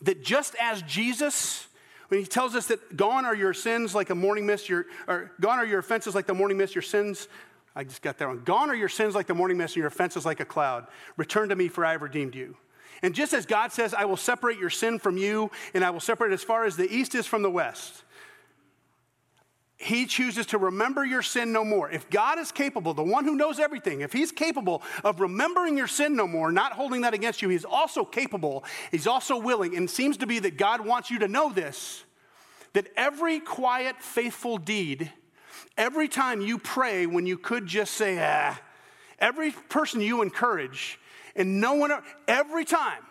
that 0.00 0.24
just 0.24 0.54
as 0.58 0.80
Jesus, 0.82 1.66
when 2.08 2.18
he 2.18 2.26
tells 2.26 2.54
us 2.54 2.68
that 2.68 2.96
gone 2.96 3.26
are 3.26 3.34
your 3.34 3.52
sins 3.52 3.94
like 3.94 4.08
a 4.08 4.14
morning 4.14 4.46
mist, 4.46 4.66
your, 4.66 4.86
or 5.06 5.30
gone 5.42 5.58
are 5.58 5.66
your 5.66 5.78
offenses 5.78 6.14
like 6.14 6.26
the 6.26 6.32
morning 6.32 6.56
mist, 6.56 6.74
your 6.74 6.80
sins, 6.80 7.28
I 7.76 7.84
just 7.84 8.02
got 8.02 8.18
that 8.18 8.26
one. 8.26 8.42
Gone 8.42 8.70
are 8.70 8.74
your 8.74 8.88
sins 8.88 9.14
like 9.14 9.28
the 9.28 9.34
morning 9.34 9.58
mist, 9.58 9.76
and 9.76 9.80
your 9.80 9.86
offenses 9.86 10.26
like 10.26 10.40
a 10.40 10.44
cloud. 10.44 10.86
Return 11.16 11.50
to 11.50 11.56
me, 11.56 11.68
for 11.68 11.84
I 11.84 11.92
have 11.92 12.02
redeemed 12.02 12.34
you. 12.34 12.56
And 13.02 13.14
just 13.14 13.32
as 13.32 13.46
God 13.46 13.70
says, 13.70 13.94
I 13.94 14.06
will 14.06 14.16
separate 14.16 14.58
your 14.58 14.70
sin 14.70 14.98
from 14.98 15.16
you, 15.16 15.50
and 15.74 15.84
I 15.84 15.90
will 15.90 16.00
separate 16.00 16.32
as 16.32 16.42
far 16.42 16.64
as 16.64 16.76
the 16.76 16.90
east 16.90 17.14
is 17.14 17.26
from 17.26 17.42
the 17.42 17.50
west 17.50 18.02
he 19.78 20.06
chooses 20.06 20.46
to 20.46 20.58
remember 20.58 21.04
your 21.04 21.22
sin 21.22 21.52
no 21.52 21.64
more. 21.64 21.90
If 21.90 22.08
God 22.08 22.38
is 22.38 22.50
capable, 22.50 22.94
the 22.94 23.02
one 23.02 23.24
who 23.24 23.36
knows 23.36 23.58
everything, 23.58 24.00
if 24.00 24.12
he's 24.12 24.32
capable 24.32 24.82
of 25.04 25.20
remembering 25.20 25.76
your 25.76 25.86
sin 25.86 26.16
no 26.16 26.26
more, 26.26 26.50
not 26.50 26.72
holding 26.72 27.02
that 27.02 27.12
against 27.12 27.42
you, 27.42 27.50
he's 27.50 27.64
also 27.64 28.04
capable, 28.04 28.64
he's 28.90 29.06
also 29.06 29.36
willing, 29.36 29.76
and 29.76 29.88
it 29.88 29.92
seems 29.92 30.16
to 30.18 30.26
be 30.26 30.38
that 30.38 30.56
God 30.56 30.80
wants 30.80 31.10
you 31.10 31.18
to 31.20 31.28
know 31.28 31.52
this 31.52 32.02
that 32.72 32.88
every 32.94 33.40
quiet, 33.40 33.96
faithful 34.02 34.58
deed, 34.58 35.10
every 35.76 36.08
time 36.08 36.40
you 36.40 36.58
pray 36.58 37.06
when 37.06 37.26
you 37.26 37.38
could 37.38 37.66
just 37.66 37.94
say, 37.94 38.18
ah, 38.20 38.58
every 39.18 39.50
person 39.50 40.00
you 40.00 40.22
encourage, 40.22 40.98
and 41.34 41.60
no 41.60 41.74
one, 41.74 41.92
every 42.26 42.64
time, 42.64 43.02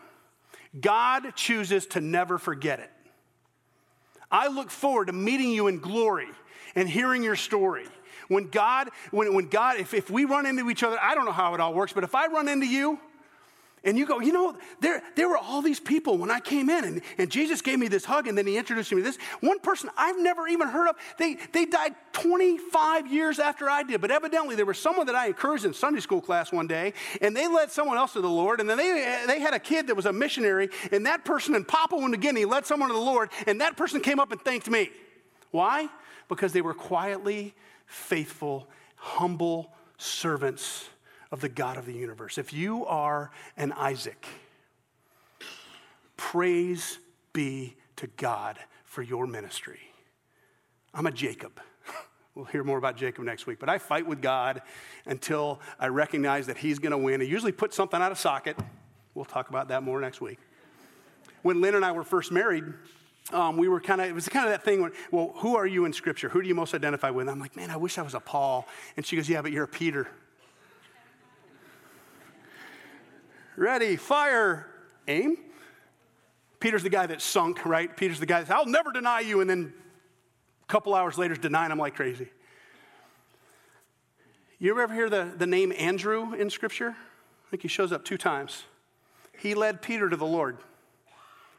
God 0.79 1.35
chooses 1.35 1.85
to 1.87 2.01
never 2.01 2.37
forget 2.37 2.79
it. 2.79 2.91
I 4.31 4.47
look 4.47 4.69
forward 4.71 5.07
to 5.07 5.13
meeting 5.13 5.51
you 5.51 5.67
in 5.67 5.79
glory 5.79 6.27
and 6.75 6.89
hearing 6.89 7.23
your 7.23 7.35
story. 7.35 7.85
When 8.27 8.49
God, 8.49 8.89
when, 9.11 9.33
when 9.33 9.47
God, 9.47 9.79
if, 9.79 9.93
if 9.93 10.09
we 10.09 10.25
run 10.25 10.45
into 10.45 10.69
each 10.69 10.83
other, 10.83 10.97
I 10.99 11.15
don't 11.15 11.25
know 11.25 11.31
how 11.31 11.53
it 11.53 11.59
all 11.59 11.73
works, 11.73 11.93
but 11.93 12.03
if 12.03 12.15
I 12.15 12.27
run 12.27 12.47
into 12.47 12.65
you 12.65 12.99
and 13.85 13.97
you 13.97 14.05
go, 14.05 14.19
you 14.19 14.33
know, 14.33 14.57
there, 14.79 15.01
there 15.15 15.29
were 15.29 15.37
all 15.37 15.61
these 15.61 15.79
people 15.79 16.17
when 16.17 16.29
I 16.29 16.39
came 16.39 16.69
in 16.69 16.83
and, 16.83 17.01
and 17.17 17.29
Jesus 17.29 17.61
gave 17.61 17.79
me 17.79 17.87
this 17.87 18.03
hug 18.03 18.27
and 18.27 18.37
then 18.37 18.45
he 18.45 18.57
introduced 18.57 18.91
me 18.91 18.97
to 18.97 19.03
this. 19.03 19.17
One 19.39 19.59
person 19.59 19.89
I've 19.95 20.19
never 20.19 20.47
even 20.47 20.67
heard 20.67 20.89
of, 20.89 20.95
they, 21.17 21.37
they 21.53 21.65
died 21.65 21.95
25 22.13 23.11
years 23.11 23.39
after 23.39 23.69
I 23.69 23.83
did, 23.83 24.01
but 24.01 24.11
evidently 24.11 24.55
there 24.55 24.65
was 24.65 24.79
someone 24.79 25.05
that 25.05 25.15
I 25.15 25.27
encouraged 25.27 25.65
in 25.65 25.73
Sunday 25.73 26.01
school 26.01 26.21
class 26.21 26.51
one 26.51 26.67
day 26.67 26.93
and 27.21 27.35
they 27.35 27.47
led 27.47 27.71
someone 27.71 27.97
else 27.97 28.13
to 28.13 28.21
the 28.21 28.29
Lord 28.29 28.59
and 28.59 28.69
then 28.69 28.77
they, 28.77 29.23
they 29.27 29.39
had 29.39 29.53
a 29.53 29.59
kid 29.59 29.87
that 29.87 29.95
was 29.95 30.05
a 30.05 30.13
missionary 30.13 30.69
and 30.91 31.05
that 31.05 31.23
person 31.23 31.55
in 31.55 31.63
Papua 31.63 32.07
New 32.07 32.17
Guinea 32.17 32.45
led 32.45 32.65
someone 32.65 32.89
to 32.89 32.95
the 32.95 32.99
Lord 32.99 33.29
and 33.47 33.61
that 33.61 33.77
person 33.77 34.01
came 34.01 34.19
up 34.19 34.31
and 34.31 34.41
thanked 34.41 34.69
me. 34.69 34.89
Why? 35.51 35.89
because 36.27 36.53
they 36.53 36.61
were 36.61 36.73
quietly 36.73 37.53
faithful, 37.85 38.67
humble 38.95 39.71
servants 39.97 40.89
of 41.35 41.41
the 41.41 41.49
God 41.49 41.75
of 41.75 41.85
the 41.85 41.91
universe. 41.91 42.37
If 42.37 42.53
you 42.53 42.85
are 42.85 43.29
an 43.57 43.73
Isaac, 43.73 44.25
praise 46.15 46.97
be 47.33 47.75
to 47.97 48.07
God 48.07 48.57
for 48.85 49.01
your 49.01 49.27
ministry. 49.27 49.81
I'm 50.93 51.05
a 51.05 51.11
Jacob. 51.11 51.59
We'll 52.35 52.43
hear 52.43 52.65
more 52.65 52.77
about 52.77 52.97
Jacob 52.97 53.23
next 53.23 53.47
week. 53.47 53.59
But 53.59 53.69
I 53.69 53.77
fight 53.77 54.05
with 54.05 54.21
God 54.21 54.61
until 55.05 55.61
I 55.79 55.87
recognize 55.87 56.47
that 56.47 56.57
He's 56.57 56.79
going 56.79 56.91
to 56.91 56.97
win. 56.97 57.21
He 57.21 57.27
usually 57.27 57.53
puts 57.53 57.77
something 57.77 58.01
out 58.01 58.11
of 58.11 58.19
socket. 58.19 58.57
We'll 59.13 59.23
talk 59.23 59.47
about 59.47 59.69
that 59.69 59.83
more 59.83 60.01
next 60.01 60.19
week. 60.19 60.37
When 61.43 61.61
Lynn 61.61 61.75
and 61.75 61.85
I 61.85 61.93
were 61.93 62.03
first 62.03 62.33
married, 62.33 62.65
um, 63.31 63.55
we 63.55 63.69
were 63.69 63.79
kind 63.79 64.01
of, 64.01 64.07
it 64.07 64.13
was 64.13 64.27
kind 64.27 64.45
of 64.45 64.51
that 64.51 64.63
thing 64.63 64.81
when, 64.81 64.91
well, 65.11 65.31
who 65.37 65.55
are 65.55 65.65
you 65.65 65.85
in 65.85 65.93
Scripture? 65.93 66.27
Who 66.27 66.41
do 66.41 66.49
you 66.49 66.55
most 66.55 66.73
identify 66.73 67.09
with? 67.09 67.21
And 67.21 67.29
I'm 67.31 67.39
like, 67.39 67.55
man, 67.55 67.71
I 67.71 67.77
wish 67.77 67.97
I 67.97 68.01
was 68.01 68.15
a 68.15 68.19
Paul. 68.19 68.67
And 68.97 69.05
she 69.05 69.15
goes, 69.15 69.29
yeah, 69.29 69.41
but 69.41 69.53
you're 69.53 69.63
a 69.63 69.67
Peter. 69.69 70.09
Ready, 73.57 73.95
fire, 73.95 74.67
aim. 75.07 75.37
Peter's 76.59 76.83
the 76.83 76.89
guy 76.89 77.05
that 77.05 77.21
sunk, 77.21 77.65
right? 77.65 77.95
Peter's 77.95 78.19
the 78.19 78.25
guy 78.25 78.41
that 78.41 78.55
I'll 78.55 78.65
never 78.65 78.91
deny 78.91 79.21
you, 79.21 79.41
and 79.41 79.49
then 79.49 79.73
a 80.63 80.71
couple 80.71 80.93
hours 80.93 81.17
later 81.17 81.35
denying 81.35 81.71
him 81.71 81.77
like 81.77 81.95
crazy. 81.95 82.27
You 84.57 84.79
ever 84.79 84.93
hear 84.93 85.09
the, 85.09 85.31
the 85.37 85.45
name 85.45 85.73
Andrew 85.77 86.33
in 86.33 86.49
Scripture? 86.49 86.89
I 86.89 87.49
think 87.49 87.61
he 87.61 87.67
shows 87.67 87.91
up 87.91 88.03
two 88.03 88.17
times. 88.17 88.63
He 89.37 89.53
led 89.53 89.81
Peter 89.81 90.09
to 90.09 90.17
the 90.17 90.25
Lord. 90.25 90.57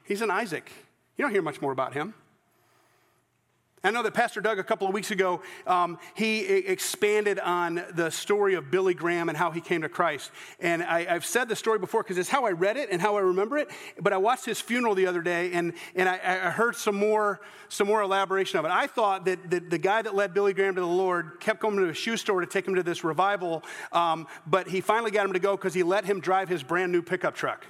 He's 0.04 0.22
an 0.22 0.30
Isaac. 0.30 0.70
You 1.16 1.24
don't 1.24 1.32
hear 1.32 1.42
much 1.42 1.60
more 1.60 1.72
about 1.72 1.94
him. 1.94 2.14
I 3.84 3.90
know 3.90 4.02
that 4.02 4.14
Pastor 4.14 4.40
Doug, 4.40 4.58
a 4.58 4.64
couple 4.64 4.88
of 4.88 4.94
weeks 4.94 5.10
ago, 5.10 5.42
um, 5.66 5.98
he 6.14 6.40
expanded 6.40 7.38
on 7.38 7.84
the 7.94 8.10
story 8.10 8.54
of 8.54 8.70
Billy 8.70 8.94
Graham 8.94 9.28
and 9.28 9.36
how 9.36 9.50
he 9.50 9.60
came 9.60 9.82
to 9.82 9.88
Christ. 9.88 10.30
And 10.58 10.82
I, 10.82 11.04
have 11.04 11.26
said 11.26 11.48
the 11.48 11.54
story 11.54 11.78
before 11.78 12.02
because 12.02 12.18
it's 12.18 12.28
how 12.28 12.46
I 12.46 12.50
read 12.50 12.76
it 12.78 12.88
and 12.90 13.00
how 13.00 13.16
I 13.16 13.20
remember 13.20 13.58
it. 13.58 13.70
But 14.00 14.12
I 14.12 14.16
watched 14.16 14.46
his 14.46 14.60
funeral 14.60 14.94
the 14.94 15.06
other 15.06 15.20
day 15.20 15.52
and, 15.52 15.74
and 15.94 16.08
I, 16.08 16.14
I 16.14 16.50
heard 16.50 16.74
some 16.74 16.96
more, 16.96 17.42
some 17.68 17.86
more 17.86 18.02
elaboration 18.02 18.58
of 18.58 18.64
it. 18.64 18.70
I 18.70 18.86
thought 18.86 19.26
that, 19.26 19.50
that 19.50 19.70
the 19.70 19.78
guy 19.78 20.02
that 20.02 20.14
led 20.14 20.32
Billy 20.32 20.54
Graham 20.54 20.74
to 20.74 20.80
the 20.80 20.86
Lord 20.86 21.38
kept 21.38 21.60
going 21.60 21.76
to 21.76 21.88
a 21.88 21.94
shoe 21.94 22.16
store 22.16 22.40
to 22.40 22.46
take 22.46 22.66
him 22.66 22.74
to 22.76 22.82
this 22.82 23.04
revival, 23.04 23.62
um, 23.92 24.26
but 24.46 24.66
he 24.68 24.80
finally 24.80 25.10
got 25.10 25.26
him 25.26 25.34
to 25.34 25.38
go 25.38 25.54
because 25.54 25.74
he 25.74 25.82
let 25.82 26.06
him 26.06 26.20
drive 26.20 26.48
his 26.48 26.62
brand 26.62 26.90
new 26.90 27.02
pickup 27.02 27.34
truck. 27.34 27.66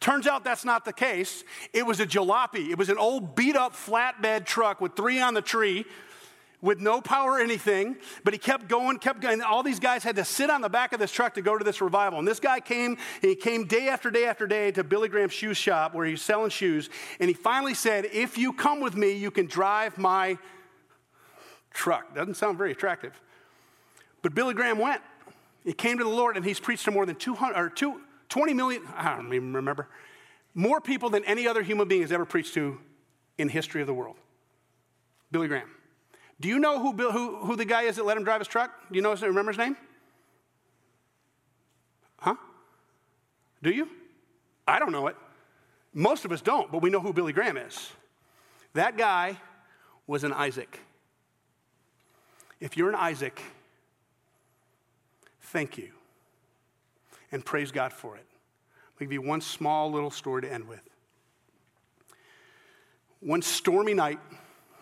Turns 0.00 0.26
out 0.26 0.44
that's 0.44 0.64
not 0.64 0.84
the 0.84 0.92
case. 0.92 1.44
It 1.72 1.86
was 1.86 2.00
a 2.00 2.06
jalopy. 2.06 2.70
It 2.70 2.78
was 2.78 2.88
an 2.88 2.98
old 2.98 3.34
beat 3.34 3.56
up 3.56 3.74
flatbed 3.74 4.46
truck 4.46 4.80
with 4.80 4.96
three 4.96 5.20
on 5.20 5.34
the 5.34 5.42
tree 5.42 5.84
with 6.62 6.80
no 6.80 7.00
power 7.00 7.32
or 7.32 7.40
anything, 7.40 7.96
but 8.22 8.32
he 8.32 8.38
kept 8.38 8.68
going, 8.68 8.98
kept 8.98 9.20
going. 9.20 9.42
All 9.42 9.64
these 9.64 9.80
guys 9.80 10.04
had 10.04 10.14
to 10.16 10.24
sit 10.24 10.48
on 10.48 10.60
the 10.60 10.68
back 10.68 10.92
of 10.92 11.00
this 11.00 11.10
truck 11.10 11.34
to 11.34 11.42
go 11.42 11.58
to 11.58 11.64
this 11.64 11.80
revival. 11.80 12.20
And 12.20 12.26
this 12.26 12.38
guy 12.38 12.60
came, 12.60 12.96
he 13.20 13.34
came 13.34 13.66
day 13.66 13.88
after 13.88 14.12
day 14.12 14.26
after 14.26 14.46
day 14.46 14.70
to 14.70 14.84
Billy 14.84 15.08
Graham's 15.08 15.32
shoe 15.32 15.54
shop 15.54 15.92
where 15.92 16.06
he's 16.06 16.22
selling 16.22 16.50
shoes. 16.50 16.88
And 17.18 17.28
he 17.28 17.34
finally 17.34 17.74
said, 17.74 18.06
If 18.12 18.38
you 18.38 18.52
come 18.52 18.80
with 18.80 18.94
me, 18.94 19.12
you 19.12 19.32
can 19.32 19.46
drive 19.46 19.98
my 19.98 20.38
truck. 21.72 22.14
Doesn't 22.14 22.34
sound 22.34 22.58
very 22.58 22.70
attractive. 22.70 23.20
But 24.22 24.34
Billy 24.34 24.54
Graham 24.54 24.78
went. 24.78 25.02
He 25.64 25.72
came 25.72 25.98
to 25.98 26.04
the 26.04 26.10
Lord 26.10 26.36
and 26.36 26.44
he's 26.44 26.60
preached 26.60 26.84
to 26.84 26.92
more 26.92 27.06
than 27.06 27.16
200 27.16 27.56
or 27.56 27.70
two, 27.70 28.00
20 28.32 28.54
million, 28.54 28.82
I 28.96 29.14
don't 29.14 29.26
even 29.26 29.52
remember, 29.52 29.88
more 30.54 30.80
people 30.80 31.10
than 31.10 31.22
any 31.26 31.46
other 31.46 31.62
human 31.62 31.86
being 31.86 32.00
has 32.00 32.10
ever 32.10 32.24
preached 32.24 32.54
to 32.54 32.78
in 33.36 33.50
history 33.50 33.82
of 33.82 33.86
the 33.86 33.92
world. 33.92 34.16
Billy 35.30 35.48
Graham. 35.48 35.68
Do 36.40 36.48
you 36.48 36.58
know 36.58 36.80
who, 36.80 36.92
who, 37.10 37.44
who 37.44 37.56
the 37.56 37.66
guy 37.66 37.82
is 37.82 37.96
that 37.96 38.06
let 38.06 38.16
him 38.16 38.24
drive 38.24 38.40
his 38.40 38.48
truck? 38.48 38.70
Do 38.90 38.96
you 38.96 39.02
know 39.02 39.14
remember 39.14 39.52
his 39.52 39.58
name? 39.58 39.76
Huh? 42.20 42.36
Do 43.62 43.70
you? 43.70 43.86
I 44.66 44.78
don't 44.78 44.92
know 44.92 45.08
it. 45.08 45.16
Most 45.92 46.24
of 46.24 46.32
us 46.32 46.40
don't, 46.40 46.72
but 46.72 46.80
we 46.80 46.88
know 46.88 47.00
who 47.00 47.12
Billy 47.12 47.34
Graham 47.34 47.58
is. 47.58 47.92
That 48.72 48.96
guy 48.96 49.36
was 50.06 50.24
an 50.24 50.32
Isaac. 50.32 50.80
If 52.60 52.78
you're 52.78 52.88
an 52.88 52.94
Isaac, 52.94 53.42
thank 55.42 55.76
you 55.76 55.92
and 57.32 57.44
praise 57.44 57.72
God 57.72 57.92
for 57.92 58.16
it. 58.16 58.26
I'll 58.94 58.98
give 59.06 59.12
you 59.12 59.22
one 59.22 59.40
small 59.40 59.90
little 59.90 60.10
story 60.10 60.42
to 60.42 60.52
end 60.52 60.68
with. 60.68 60.86
One 63.20 63.42
stormy 63.42 63.94
night, 63.94 64.20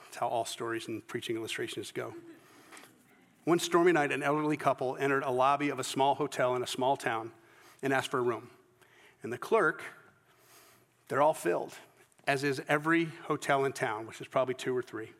that's 0.05 0.17
how 0.17 0.29
all 0.29 0.45
stories 0.45 0.89
and 0.89 1.07
preaching 1.07 1.37
illustrations 1.37 1.93
go. 1.93 2.15
One 3.45 3.59
stormy 3.59 3.93
night, 3.93 4.13
an 4.13 4.23
elderly 4.23 4.57
couple 4.57 4.97
entered 4.99 5.23
a 5.23 5.31
lobby 5.31 5.71
of 5.71 5.79
a 5.79 5.85
small 5.85 6.15
hotel 6.15 6.57
in 6.57 6.63
a 6.63 6.67
small 6.67 6.97
town 6.97 7.31
and 7.83 7.93
asked 7.93 8.11
for 8.11 8.19
a 8.19 8.23
room. 8.23 8.51
And 9.23 9.33
the 9.33 9.39
clerk, 9.39 9.83
they're 11.09 11.23
all 11.23 11.35
filled, 11.35 11.75
as 12.27 12.45
is 12.45 12.61
every 12.69 13.09
hotel 13.25 13.65
in 13.65 13.73
town, 13.73 14.07
which 14.07 14.21
is 14.21 14.27
probably 14.27 14.55
two 14.55 14.77
or 14.77 14.83
three. 14.83 15.11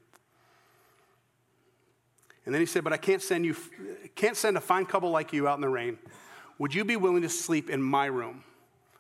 And 2.45 2.55
then 2.55 2.61
he 2.61 2.67
said, 2.67 2.85
But 2.85 2.93
I 2.93 2.97
can't 2.97 3.23
send 3.23 3.45
you, 3.45 3.55
can't 4.15 4.37
send 4.37 4.57
a 4.57 4.61
fine 4.61 4.87
couple 4.87 5.11
like 5.11 5.33
you 5.33 5.47
out 5.47 5.57
in 5.57 5.61
the 5.61 5.69
rain. 5.69 5.99
Would 6.61 6.75
you 6.75 6.85
be 6.85 6.97
willing 6.97 7.23
to 7.23 7.29
sleep 7.31 7.71
in 7.71 7.83
my 7.83 8.05
room? 8.05 8.45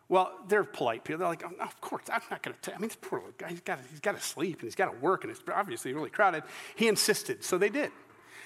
Well, 0.08 0.32
they're 0.48 0.64
polite 0.64 1.04
people. 1.04 1.18
They're 1.18 1.28
like, 1.28 1.44
oh, 1.44 1.62
Of 1.62 1.78
course, 1.82 2.04
I'm 2.10 2.22
not 2.30 2.42
going 2.42 2.56
to. 2.62 2.74
I 2.74 2.78
mean, 2.78 2.88
this 2.88 2.96
poor 2.98 3.18
little 3.18 3.34
guy, 3.36 3.50
he's 3.50 3.60
got, 3.60 3.78
he's 3.90 4.00
to 4.00 4.18
sleep 4.18 4.60
and 4.60 4.62
he's 4.62 4.74
got 4.74 4.90
to 4.90 4.98
work 4.98 5.24
and 5.24 5.30
it's 5.30 5.42
obviously 5.54 5.92
really 5.92 6.08
crowded. 6.08 6.42
He 6.74 6.88
insisted, 6.88 7.44
so 7.44 7.58
they 7.58 7.68
did. 7.68 7.92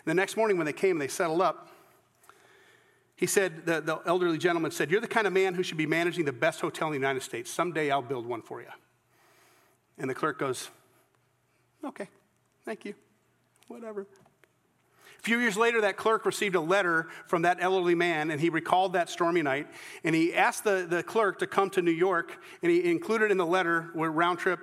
The 0.05 0.15
next 0.15 0.37
morning 0.37 0.57
when 0.57 0.67
they 0.67 0.73
came, 0.73 0.97
and 0.97 1.01
they 1.01 1.07
settled 1.07 1.41
up. 1.41 1.69
He 3.15 3.27
said, 3.27 3.65
the, 3.65 3.81
the 3.81 4.01
elderly 4.05 4.37
gentleman 4.37 4.73
said, 4.73 4.91
You're 4.91 5.01
the 5.01 5.07
kind 5.07 5.29
of 5.29 5.33
man 5.33 5.55
who 5.55 5.63
should 5.63 5.79
be 5.79 5.87
managing 5.87 6.25
the 6.25 6.33
best 6.33 6.61
hotel 6.61 6.89
in 6.89 6.93
the 6.93 6.99
United 6.99 7.23
States. 7.23 7.49
Someday 7.49 7.93
I'll 7.93 8.03
build 8.03 8.27
one 8.27 8.43
for 8.43 8.61
you. 8.61 8.69
And 9.97 10.11
the 10.11 10.15
clerk 10.15 10.41
goes, 10.41 10.71
Okay, 11.85 12.09
thank 12.65 12.85
you. 12.85 12.95
Whatever 13.69 14.09
few 15.25 15.39
years 15.39 15.57
later, 15.57 15.81
that 15.81 15.97
clerk 15.97 16.27
received 16.27 16.55
a 16.55 16.61
letter 16.61 17.09
from 17.27 17.43
that 17.43 17.57
elderly 17.61 17.95
man, 17.95 18.31
and 18.31 18.39
he 18.39 18.51
recalled 18.51 18.93
that 18.93 19.09
stormy 19.09 19.41
night. 19.41 19.67
And 20.05 20.15
he 20.15 20.35
asked 20.35 20.65
the, 20.65 20.87
the 20.89 21.03
clerk 21.03 21.39
to 21.39 21.47
come 21.47 21.71
to 21.71 21.83
New 21.83 21.91
York, 21.91 22.39
and 22.63 22.71
he 22.71 22.91
included 22.91 23.31
in 23.31 23.39
the 23.39 23.47
letter 23.47 23.91
a 23.95 24.11
round 24.11 24.39
trip 24.39 24.61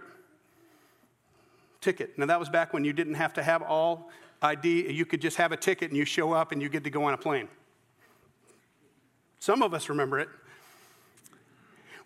ticket. 1.81 2.17
Now, 2.17 2.27
that 2.27 2.39
was 2.39 2.47
back 2.47 2.73
when 2.73 2.83
you 2.83 2.93
didn't 2.93 3.15
have 3.15 3.33
to 3.33 3.43
have 3.43 3.63
all 3.63 4.11
ID, 4.43 4.91
you 4.91 5.05
could 5.05 5.21
just 5.21 5.37
have 5.37 5.51
a 5.51 5.57
ticket 5.57 5.89
and 5.89 5.97
you 5.97 6.05
show 6.05 6.31
up 6.31 6.51
and 6.51 6.61
you 6.61 6.69
get 6.69 6.83
to 6.83 6.89
go 6.89 7.03
on 7.03 7.13
a 7.13 7.17
plane. 7.17 7.47
Some 9.39 9.63
of 9.63 9.73
us 9.73 9.89
remember 9.89 10.19
it. 10.19 10.29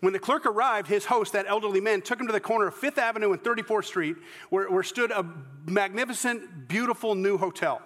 When 0.00 0.12
the 0.12 0.18
clerk 0.18 0.46
arrived, 0.46 0.88
his 0.88 1.06
host, 1.06 1.32
that 1.32 1.46
elderly 1.48 1.80
man, 1.80 2.02
took 2.02 2.20
him 2.20 2.26
to 2.26 2.32
the 2.32 2.40
corner 2.40 2.66
of 2.66 2.74
Fifth 2.74 2.98
Avenue 2.98 3.32
and 3.32 3.42
34th 3.42 3.84
Street, 3.84 4.16
where, 4.50 4.70
where 4.70 4.82
stood 4.82 5.10
a 5.10 5.26
magnificent, 5.66 6.68
beautiful 6.68 7.14
new 7.14 7.38
hotel. 7.38 7.82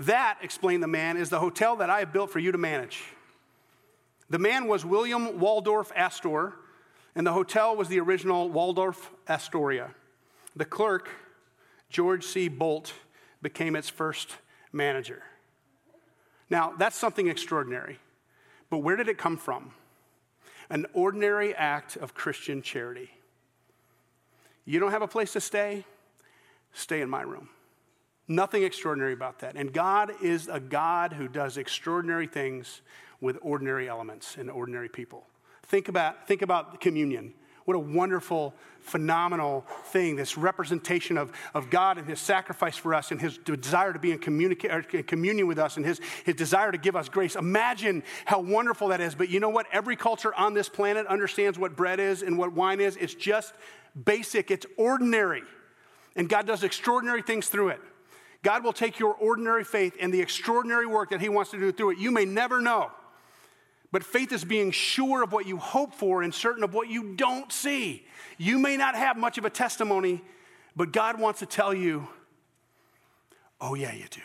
That, 0.00 0.38
explained 0.42 0.82
the 0.82 0.88
man, 0.88 1.16
is 1.16 1.28
the 1.28 1.40
hotel 1.40 1.76
that 1.76 1.90
I 1.90 1.98
have 2.00 2.12
built 2.12 2.30
for 2.30 2.38
you 2.38 2.52
to 2.52 2.58
manage. 2.58 3.02
The 4.30 4.38
man 4.38 4.68
was 4.68 4.84
William 4.84 5.40
Waldorf 5.40 5.90
Astor, 5.96 6.54
and 7.14 7.26
the 7.26 7.32
hotel 7.32 7.74
was 7.74 7.88
the 7.88 7.98
original 7.98 8.48
Waldorf 8.48 9.10
Astoria. 9.28 9.90
The 10.54 10.64
clerk, 10.64 11.08
George 11.90 12.24
C. 12.24 12.48
Boldt, 12.48 12.92
became 13.42 13.74
its 13.74 13.88
first 13.88 14.36
manager. 14.72 15.22
Now, 16.50 16.74
that's 16.78 16.96
something 16.96 17.28
extraordinary. 17.28 17.98
But 18.70 18.78
where 18.78 18.96
did 18.96 19.08
it 19.08 19.18
come 19.18 19.36
from? 19.36 19.72
An 20.70 20.86
ordinary 20.92 21.54
act 21.54 21.96
of 21.96 22.14
Christian 22.14 22.62
charity. 22.62 23.10
You 24.64 24.78
don't 24.78 24.90
have 24.90 25.02
a 25.02 25.08
place 25.08 25.32
to 25.32 25.40
stay? 25.40 25.84
Stay 26.72 27.00
in 27.00 27.08
my 27.08 27.22
room. 27.22 27.48
Nothing 28.28 28.62
extraordinary 28.62 29.14
about 29.14 29.38
that. 29.38 29.56
And 29.56 29.72
God 29.72 30.12
is 30.22 30.48
a 30.48 30.60
God 30.60 31.14
who 31.14 31.28
does 31.28 31.56
extraordinary 31.56 32.26
things 32.26 32.82
with 33.20 33.38
ordinary 33.40 33.88
elements 33.88 34.36
and 34.36 34.50
ordinary 34.50 34.90
people. 34.90 35.24
Think 35.66 35.88
about, 35.88 36.28
think 36.28 36.42
about 36.42 36.80
communion. 36.80 37.32
What 37.64 37.74
a 37.74 37.80
wonderful, 37.80 38.54
phenomenal 38.80 39.66
thing, 39.86 40.16
this 40.16 40.38
representation 40.38 41.18
of, 41.18 41.32
of 41.52 41.68
God 41.68 41.98
and 41.98 42.06
His 42.06 42.18
sacrifice 42.18 42.76
for 42.76 42.94
us 42.94 43.10
and 43.10 43.20
His 43.20 43.36
desire 43.38 43.92
to 43.92 43.98
be 43.98 44.12
in, 44.12 44.18
communica- 44.18 45.06
communion 45.06 45.46
with 45.46 45.58
us 45.58 45.76
and 45.76 45.84
his, 45.84 46.00
his 46.24 46.34
desire 46.34 46.72
to 46.72 46.78
give 46.78 46.96
us 46.96 47.10
grace. 47.10 47.36
Imagine 47.36 48.02
how 48.24 48.40
wonderful 48.40 48.88
that 48.88 49.02
is. 49.02 49.14
But 49.14 49.28
you 49.28 49.40
know 49.40 49.50
what? 49.50 49.66
Every 49.70 49.96
culture 49.96 50.34
on 50.34 50.54
this 50.54 50.68
planet 50.68 51.06
understands 51.06 51.58
what 51.58 51.76
bread 51.76 52.00
is 52.00 52.22
and 52.22 52.38
what 52.38 52.54
wine 52.54 52.80
is. 52.80 52.96
It's 52.96 53.14
just 53.14 53.52
basic, 54.02 54.50
it's 54.50 54.66
ordinary. 54.78 55.42
And 56.16 56.28
God 56.28 56.46
does 56.46 56.64
extraordinary 56.64 57.20
things 57.20 57.48
through 57.48 57.68
it. 57.68 57.80
God 58.42 58.62
will 58.64 58.72
take 58.72 58.98
your 58.98 59.14
ordinary 59.14 59.64
faith 59.64 59.94
and 60.00 60.14
the 60.14 60.20
extraordinary 60.20 60.86
work 60.86 61.10
that 61.10 61.20
He 61.20 61.28
wants 61.28 61.50
to 61.50 61.58
do 61.58 61.72
through 61.72 61.90
it. 61.90 61.98
You 61.98 62.10
may 62.10 62.24
never 62.24 62.60
know. 62.60 62.90
But 63.90 64.04
faith 64.04 64.32
is 64.32 64.44
being 64.44 64.70
sure 64.70 65.22
of 65.22 65.32
what 65.32 65.46
you 65.46 65.56
hope 65.56 65.94
for 65.94 66.22
and 66.22 66.32
certain 66.32 66.62
of 66.62 66.74
what 66.74 66.88
you 66.88 67.16
don't 67.16 67.50
see. 67.50 68.06
You 68.36 68.58
may 68.58 68.76
not 68.76 68.94
have 68.94 69.16
much 69.16 69.38
of 69.38 69.44
a 69.44 69.50
testimony, 69.50 70.22
but 70.76 70.92
God 70.92 71.18
wants 71.18 71.40
to 71.40 71.46
tell 71.46 71.72
you, 71.72 72.06
oh, 73.60 73.74
yeah, 73.74 73.92
you 73.92 74.04
do. 74.10 74.20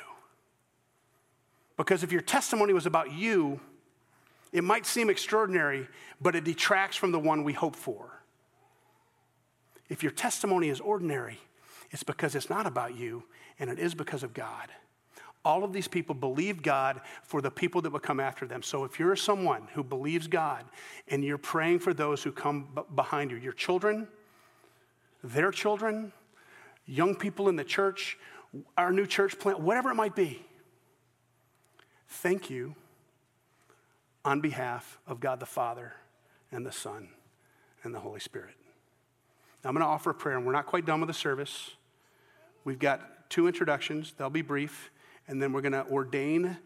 Because 1.77 2.03
if 2.03 2.11
your 2.11 2.21
testimony 2.21 2.73
was 2.73 2.85
about 2.85 3.13
you, 3.13 3.59
It 4.53 4.63
might 4.63 4.85
seem 4.85 5.09
extraordinary, 5.09 5.87
but 6.21 6.35
it 6.35 6.43
detracts 6.43 6.95
from 6.95 7.11
the 7.11 7.19
one 7.19 7.43
we 7.43 7.53
hope 7.53 7.75
for. 7.75 8.21
If 9.89 10.03
your 10.03 10.11
testimony 10.11 10.69
is 10.69 10.79
ordinary, 10.79 11.39
it's 11.89 12.03
because 12.03 12.35
it's 12.35 12.49
not 12.49 12.67
about 12.67 12.95
you 12.95 13.23
and 13.63 13.71
it 13.71 13.79
is 13.79 13.95
because 13.95 14.23
of 14.23 14.33
God. 14.33 14.67
All 15.45 15.63
of 15.63 15.71
these 15.71 15.87
people 15.87 16.13
believe 16.13 16.61
God 16.61 16.99
for 17.23 17.41
the 17.41 17.49
people 17.49 17.81
that 17.83 17.93
will 17.93 18.01
come 18.01 18.19
after 18.19 18.45
them. 18.45 18.61
So 18.61 18.83
if 18.83 18.99
you're 18.99 19.15
someone 19.15 19.69
who 19.73 19.85
believes 19.85 20.27
God 20.27 20.65
and 21.07 21.23
you're 21.23 21.37
praying 21.37 21.79
for 21.79 21.93
those 21.93 22.21
who 22.21 22.33
come 22.33 22.67
b- 22.75 22.81
behind 22.93 23.31
you, 23.31 23.37
your 23.37 23.53
children, 23.53 24.09
their 25.23 25.49
children, 25.49 26.11
young 26.85 27.15
people 27.15 27.47
in 27.47 27.55
the 27.55 27.63
church, 27.63 28.17
our 28.77 28.91
new 28.91 29.05
church 29.05 29.39
plant, 29.39 29.61
whatever 29.61 29.91
it 29.91 29.95
might 29.95 30.13
be, 30.13 30.45
thank 32.09 32.49
you 32.49 32.75
on 34.25 34.41
behalf 34.41 34.99
of 35.07 35.21
God 35.21 35.39
the 35.39 35.45
Father 35.45 35.93
and 36.51 36.65
the 36.65 36.71
Son 36.73 37.07
and 37.85 37.95
the 37.95 37.99
Holy 38.01 38.19
Spirit. 38.19 38.55
Now, 39.63 39.69
I'm 39.69 39.75
going 39.75 39.85
to 39.85 39.89
offer 39.89 40.09
a 40.09 40.13
prayer, 40.13 40.35
and 40.35 40.45
we're 40.45 40.51
not 40.51 40.65
quite 40.65 40.85
done 40.85 40.99
with 40.99 41.07
the 41.07 41.13
service. 41.13 41.71
We've 42.65 42.79
got 42.79 43.22
two 43.29 43.47
introductions, 43.47 44.13
they'll 44.17 44.29
be 44.29 44.41
brief, 44.41 44.91
and 45.27 45.41
then 45.41 45.53
we're 45.53 45.61
going 45.61 45.73
to 45.73 45.85
ordain 45.87 46.57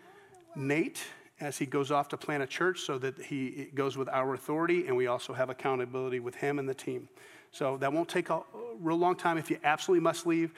Nate 0.55 1.03
as 1.39 1.57
he 1.57 1.65
goes 1.65 1.91
off 1.91 2.07
to 2.09 2.17
plant 2.17 2.41
a 2.41 2.47
church 2.47 2.81
so 2.81 2.97
that 2.97 3.17
he 3.17 3.69
goes 3.75 3.95
with 3.95 4.09
our 4.09 4.33
authority, 4.33 4.87
and 4.87 4.95
we 4.95 5.07
also 5.07 5.33
have 5.33 5.49
accountability 5.49 6.19
with 6.19 6.35
him 6.35 6.59
and 6.59 6.67
the 6.67 6.73
team. 6.73 7.07
So 7.51 7.77
that 7.77 7.93
won't 7.93 8.09
take 8.09 8.29
a 8.29 8.41
real 8.79 8.97
long 8.97 9.15
time. 9.15 9.37
If 9.37 9.49
you 9.49 9.59
absolutely 9.63 10.03
must 10.03 10.25
leave, 10.25 10.53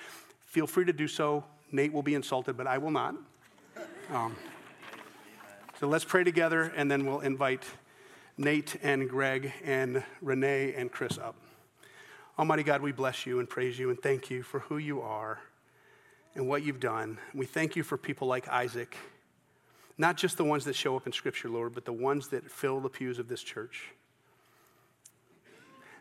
feel 0.45 0.67
free 0.67 0.85
to 0.85 0.93
do 0.93 1.07
so. 1.07 1.43
Nate 1.71 1.93
will 1.93 2.03
be 2.03 2.15
insulted, 2.15 2.57
but 2.57 2.65
I 2.65 2.77
will 2.77 2.91
not. 2.91 3.15
Um, 4.11 4.35
so 5.79 5.87
let's 5.87 6.05
pray 6.05 6.23
together, 6.23 6.71
and 6.75 6.89
then 6.89 7.05
we'll 7.05 7.19
invite 7.19 7.63
Nate 8.37 8.77
and 8.81 9.09
Greg 9.09 9.51
and 9.63 10.03
Renee 10.21 10.73
and 10.75 10.91
Chris 10.91 11.17
up. 11.17 11.35
Almighty 12.37 12.63
God, 12.63 12.81
we 12.81 12.93
bless 12.93 13.25
you 13.25 13.39
and 13.39 13.49
praise 13.49 13.77
you 13.77 13.89
and 13.89 14.01
thank 14.01 14.29
you 14.29 14.43
for 14.43 14.59
who 14.61 14.77
you 14.77 15.01
are 15.01 15.39
and 16.39 16.47
what 16.47 16.63
you've 16.63 16.79
done. 16.79 17.17
We 17.33 17.45
thank 17.45 17.75
you 17.75 17.83
for 17.83 17.97
people 17.97 18.25
like 18.25 18.47
Isaac, 18.47 18.95
not 19.97 20.15
just 20.15 20.37
the 20.37 20.45
ones 20.45 20.63
that 20.65 20.73
show 20.73 20.95
up 20.95 21.05
in 21.05 21.11
Scripture, 21.11 21.49
Lord, 21.49 21.73
but 21.73 21.83
the 21.83 21.91
ones 21.91 22.29
that 22.29 22.49
fill 22.49 22.79
the 22.79 22.87
pews 22.87 23.19
of 23.19 23.27
this 23.27 23.43
church. 23.43 23.89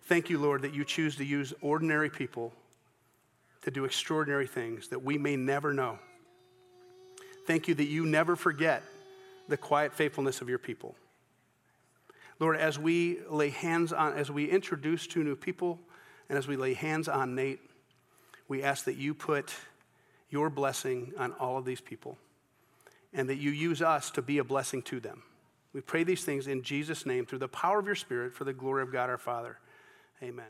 Thank 0.05 0.31
you, 0.31 0.39
Lord, 0.39 0.63
that 0.63 0.73
you 0.73 0.85
choose 0.85 1.17
to 1.17 1.25
use 1.25 1.53
ordinary 1.61 2.09
people 2.09 2.53
to 3.63 3.73
do 3.73 3.85
extraordinary 3.85 4.47
things 4.47 4.89
that 4.91 5.03
we 5.03 5.19
may 5.19 5.35
never 5.35 5.75
know. 5.75 5.99
Thank 7.49 7.67
you 7.67 7.75
that 7.75 7.89
you 7.89 8.07
never 8.07 8.37
forget 8.37 8.85
the 9.49 9.57
quiet 9.57 9.93
faithfulness 9.93 10.41
of 10.41 10.49
your 10.49 10.59
people. 10.59 10.95
Lord, 12.39 12.57
as 12.57 12.79
we 12.79 13.19
lay 13.29 13.49
hands 13.51 13.93
on, 13.93 14.13
as 14.13 14.31
we 14.31 14.49
introduce 14.49 15.09
two 15.09 15.25
new 15.25 15.35
people, 15.35 15.81
and 16.29 16.39
as 16.39 16.47
we 16.47 16.55
lay 16.55 16.75
hands 16.75 17.09
on 17.09 17.35
Nate, 17.35 17.59
we 18.47 18.63
ask 18.63 18.85
that 18.85 18.97
you 18.97 19.15
put 19.15 19.53
your 20.31 20.51
blessing 20.51 21.13
on 21.19 21.33
all 21.35 21.57
of 21.57 21.65
these 21.65 21.81
people 21.81 22.19
and 23.13 23.29
that 23.29 23.37
you 23.37 23.51
use 23.51 23.81
us 23.81 24.11
to 24.13 24.23
be 24.23 24.39
a 24.39 24.45
blessing 24.45 24.83
to 24.83 25.01
them. 25.01 25.23
We 25.73 25.81
pray 25.81 26.05
these 26.05 26.25
things 26.25 26.47
in 26.47 26.63
Jesus' 26.63 27.07
name 27.07 27.27
through 27.27 27.39
the 27.39 27.49
power 27.49 27.79
of 27.79 27.87
your 27.87 27.95
Spirit 27.95 28.35
for 28.35 28.45
the 28.45 28.53
glory 28.53 28.83
of 28.83 28.93
God 28.93 29.11
our 29.11 29.19
Father. 29.19 29.59
Amen. 30.23 30.49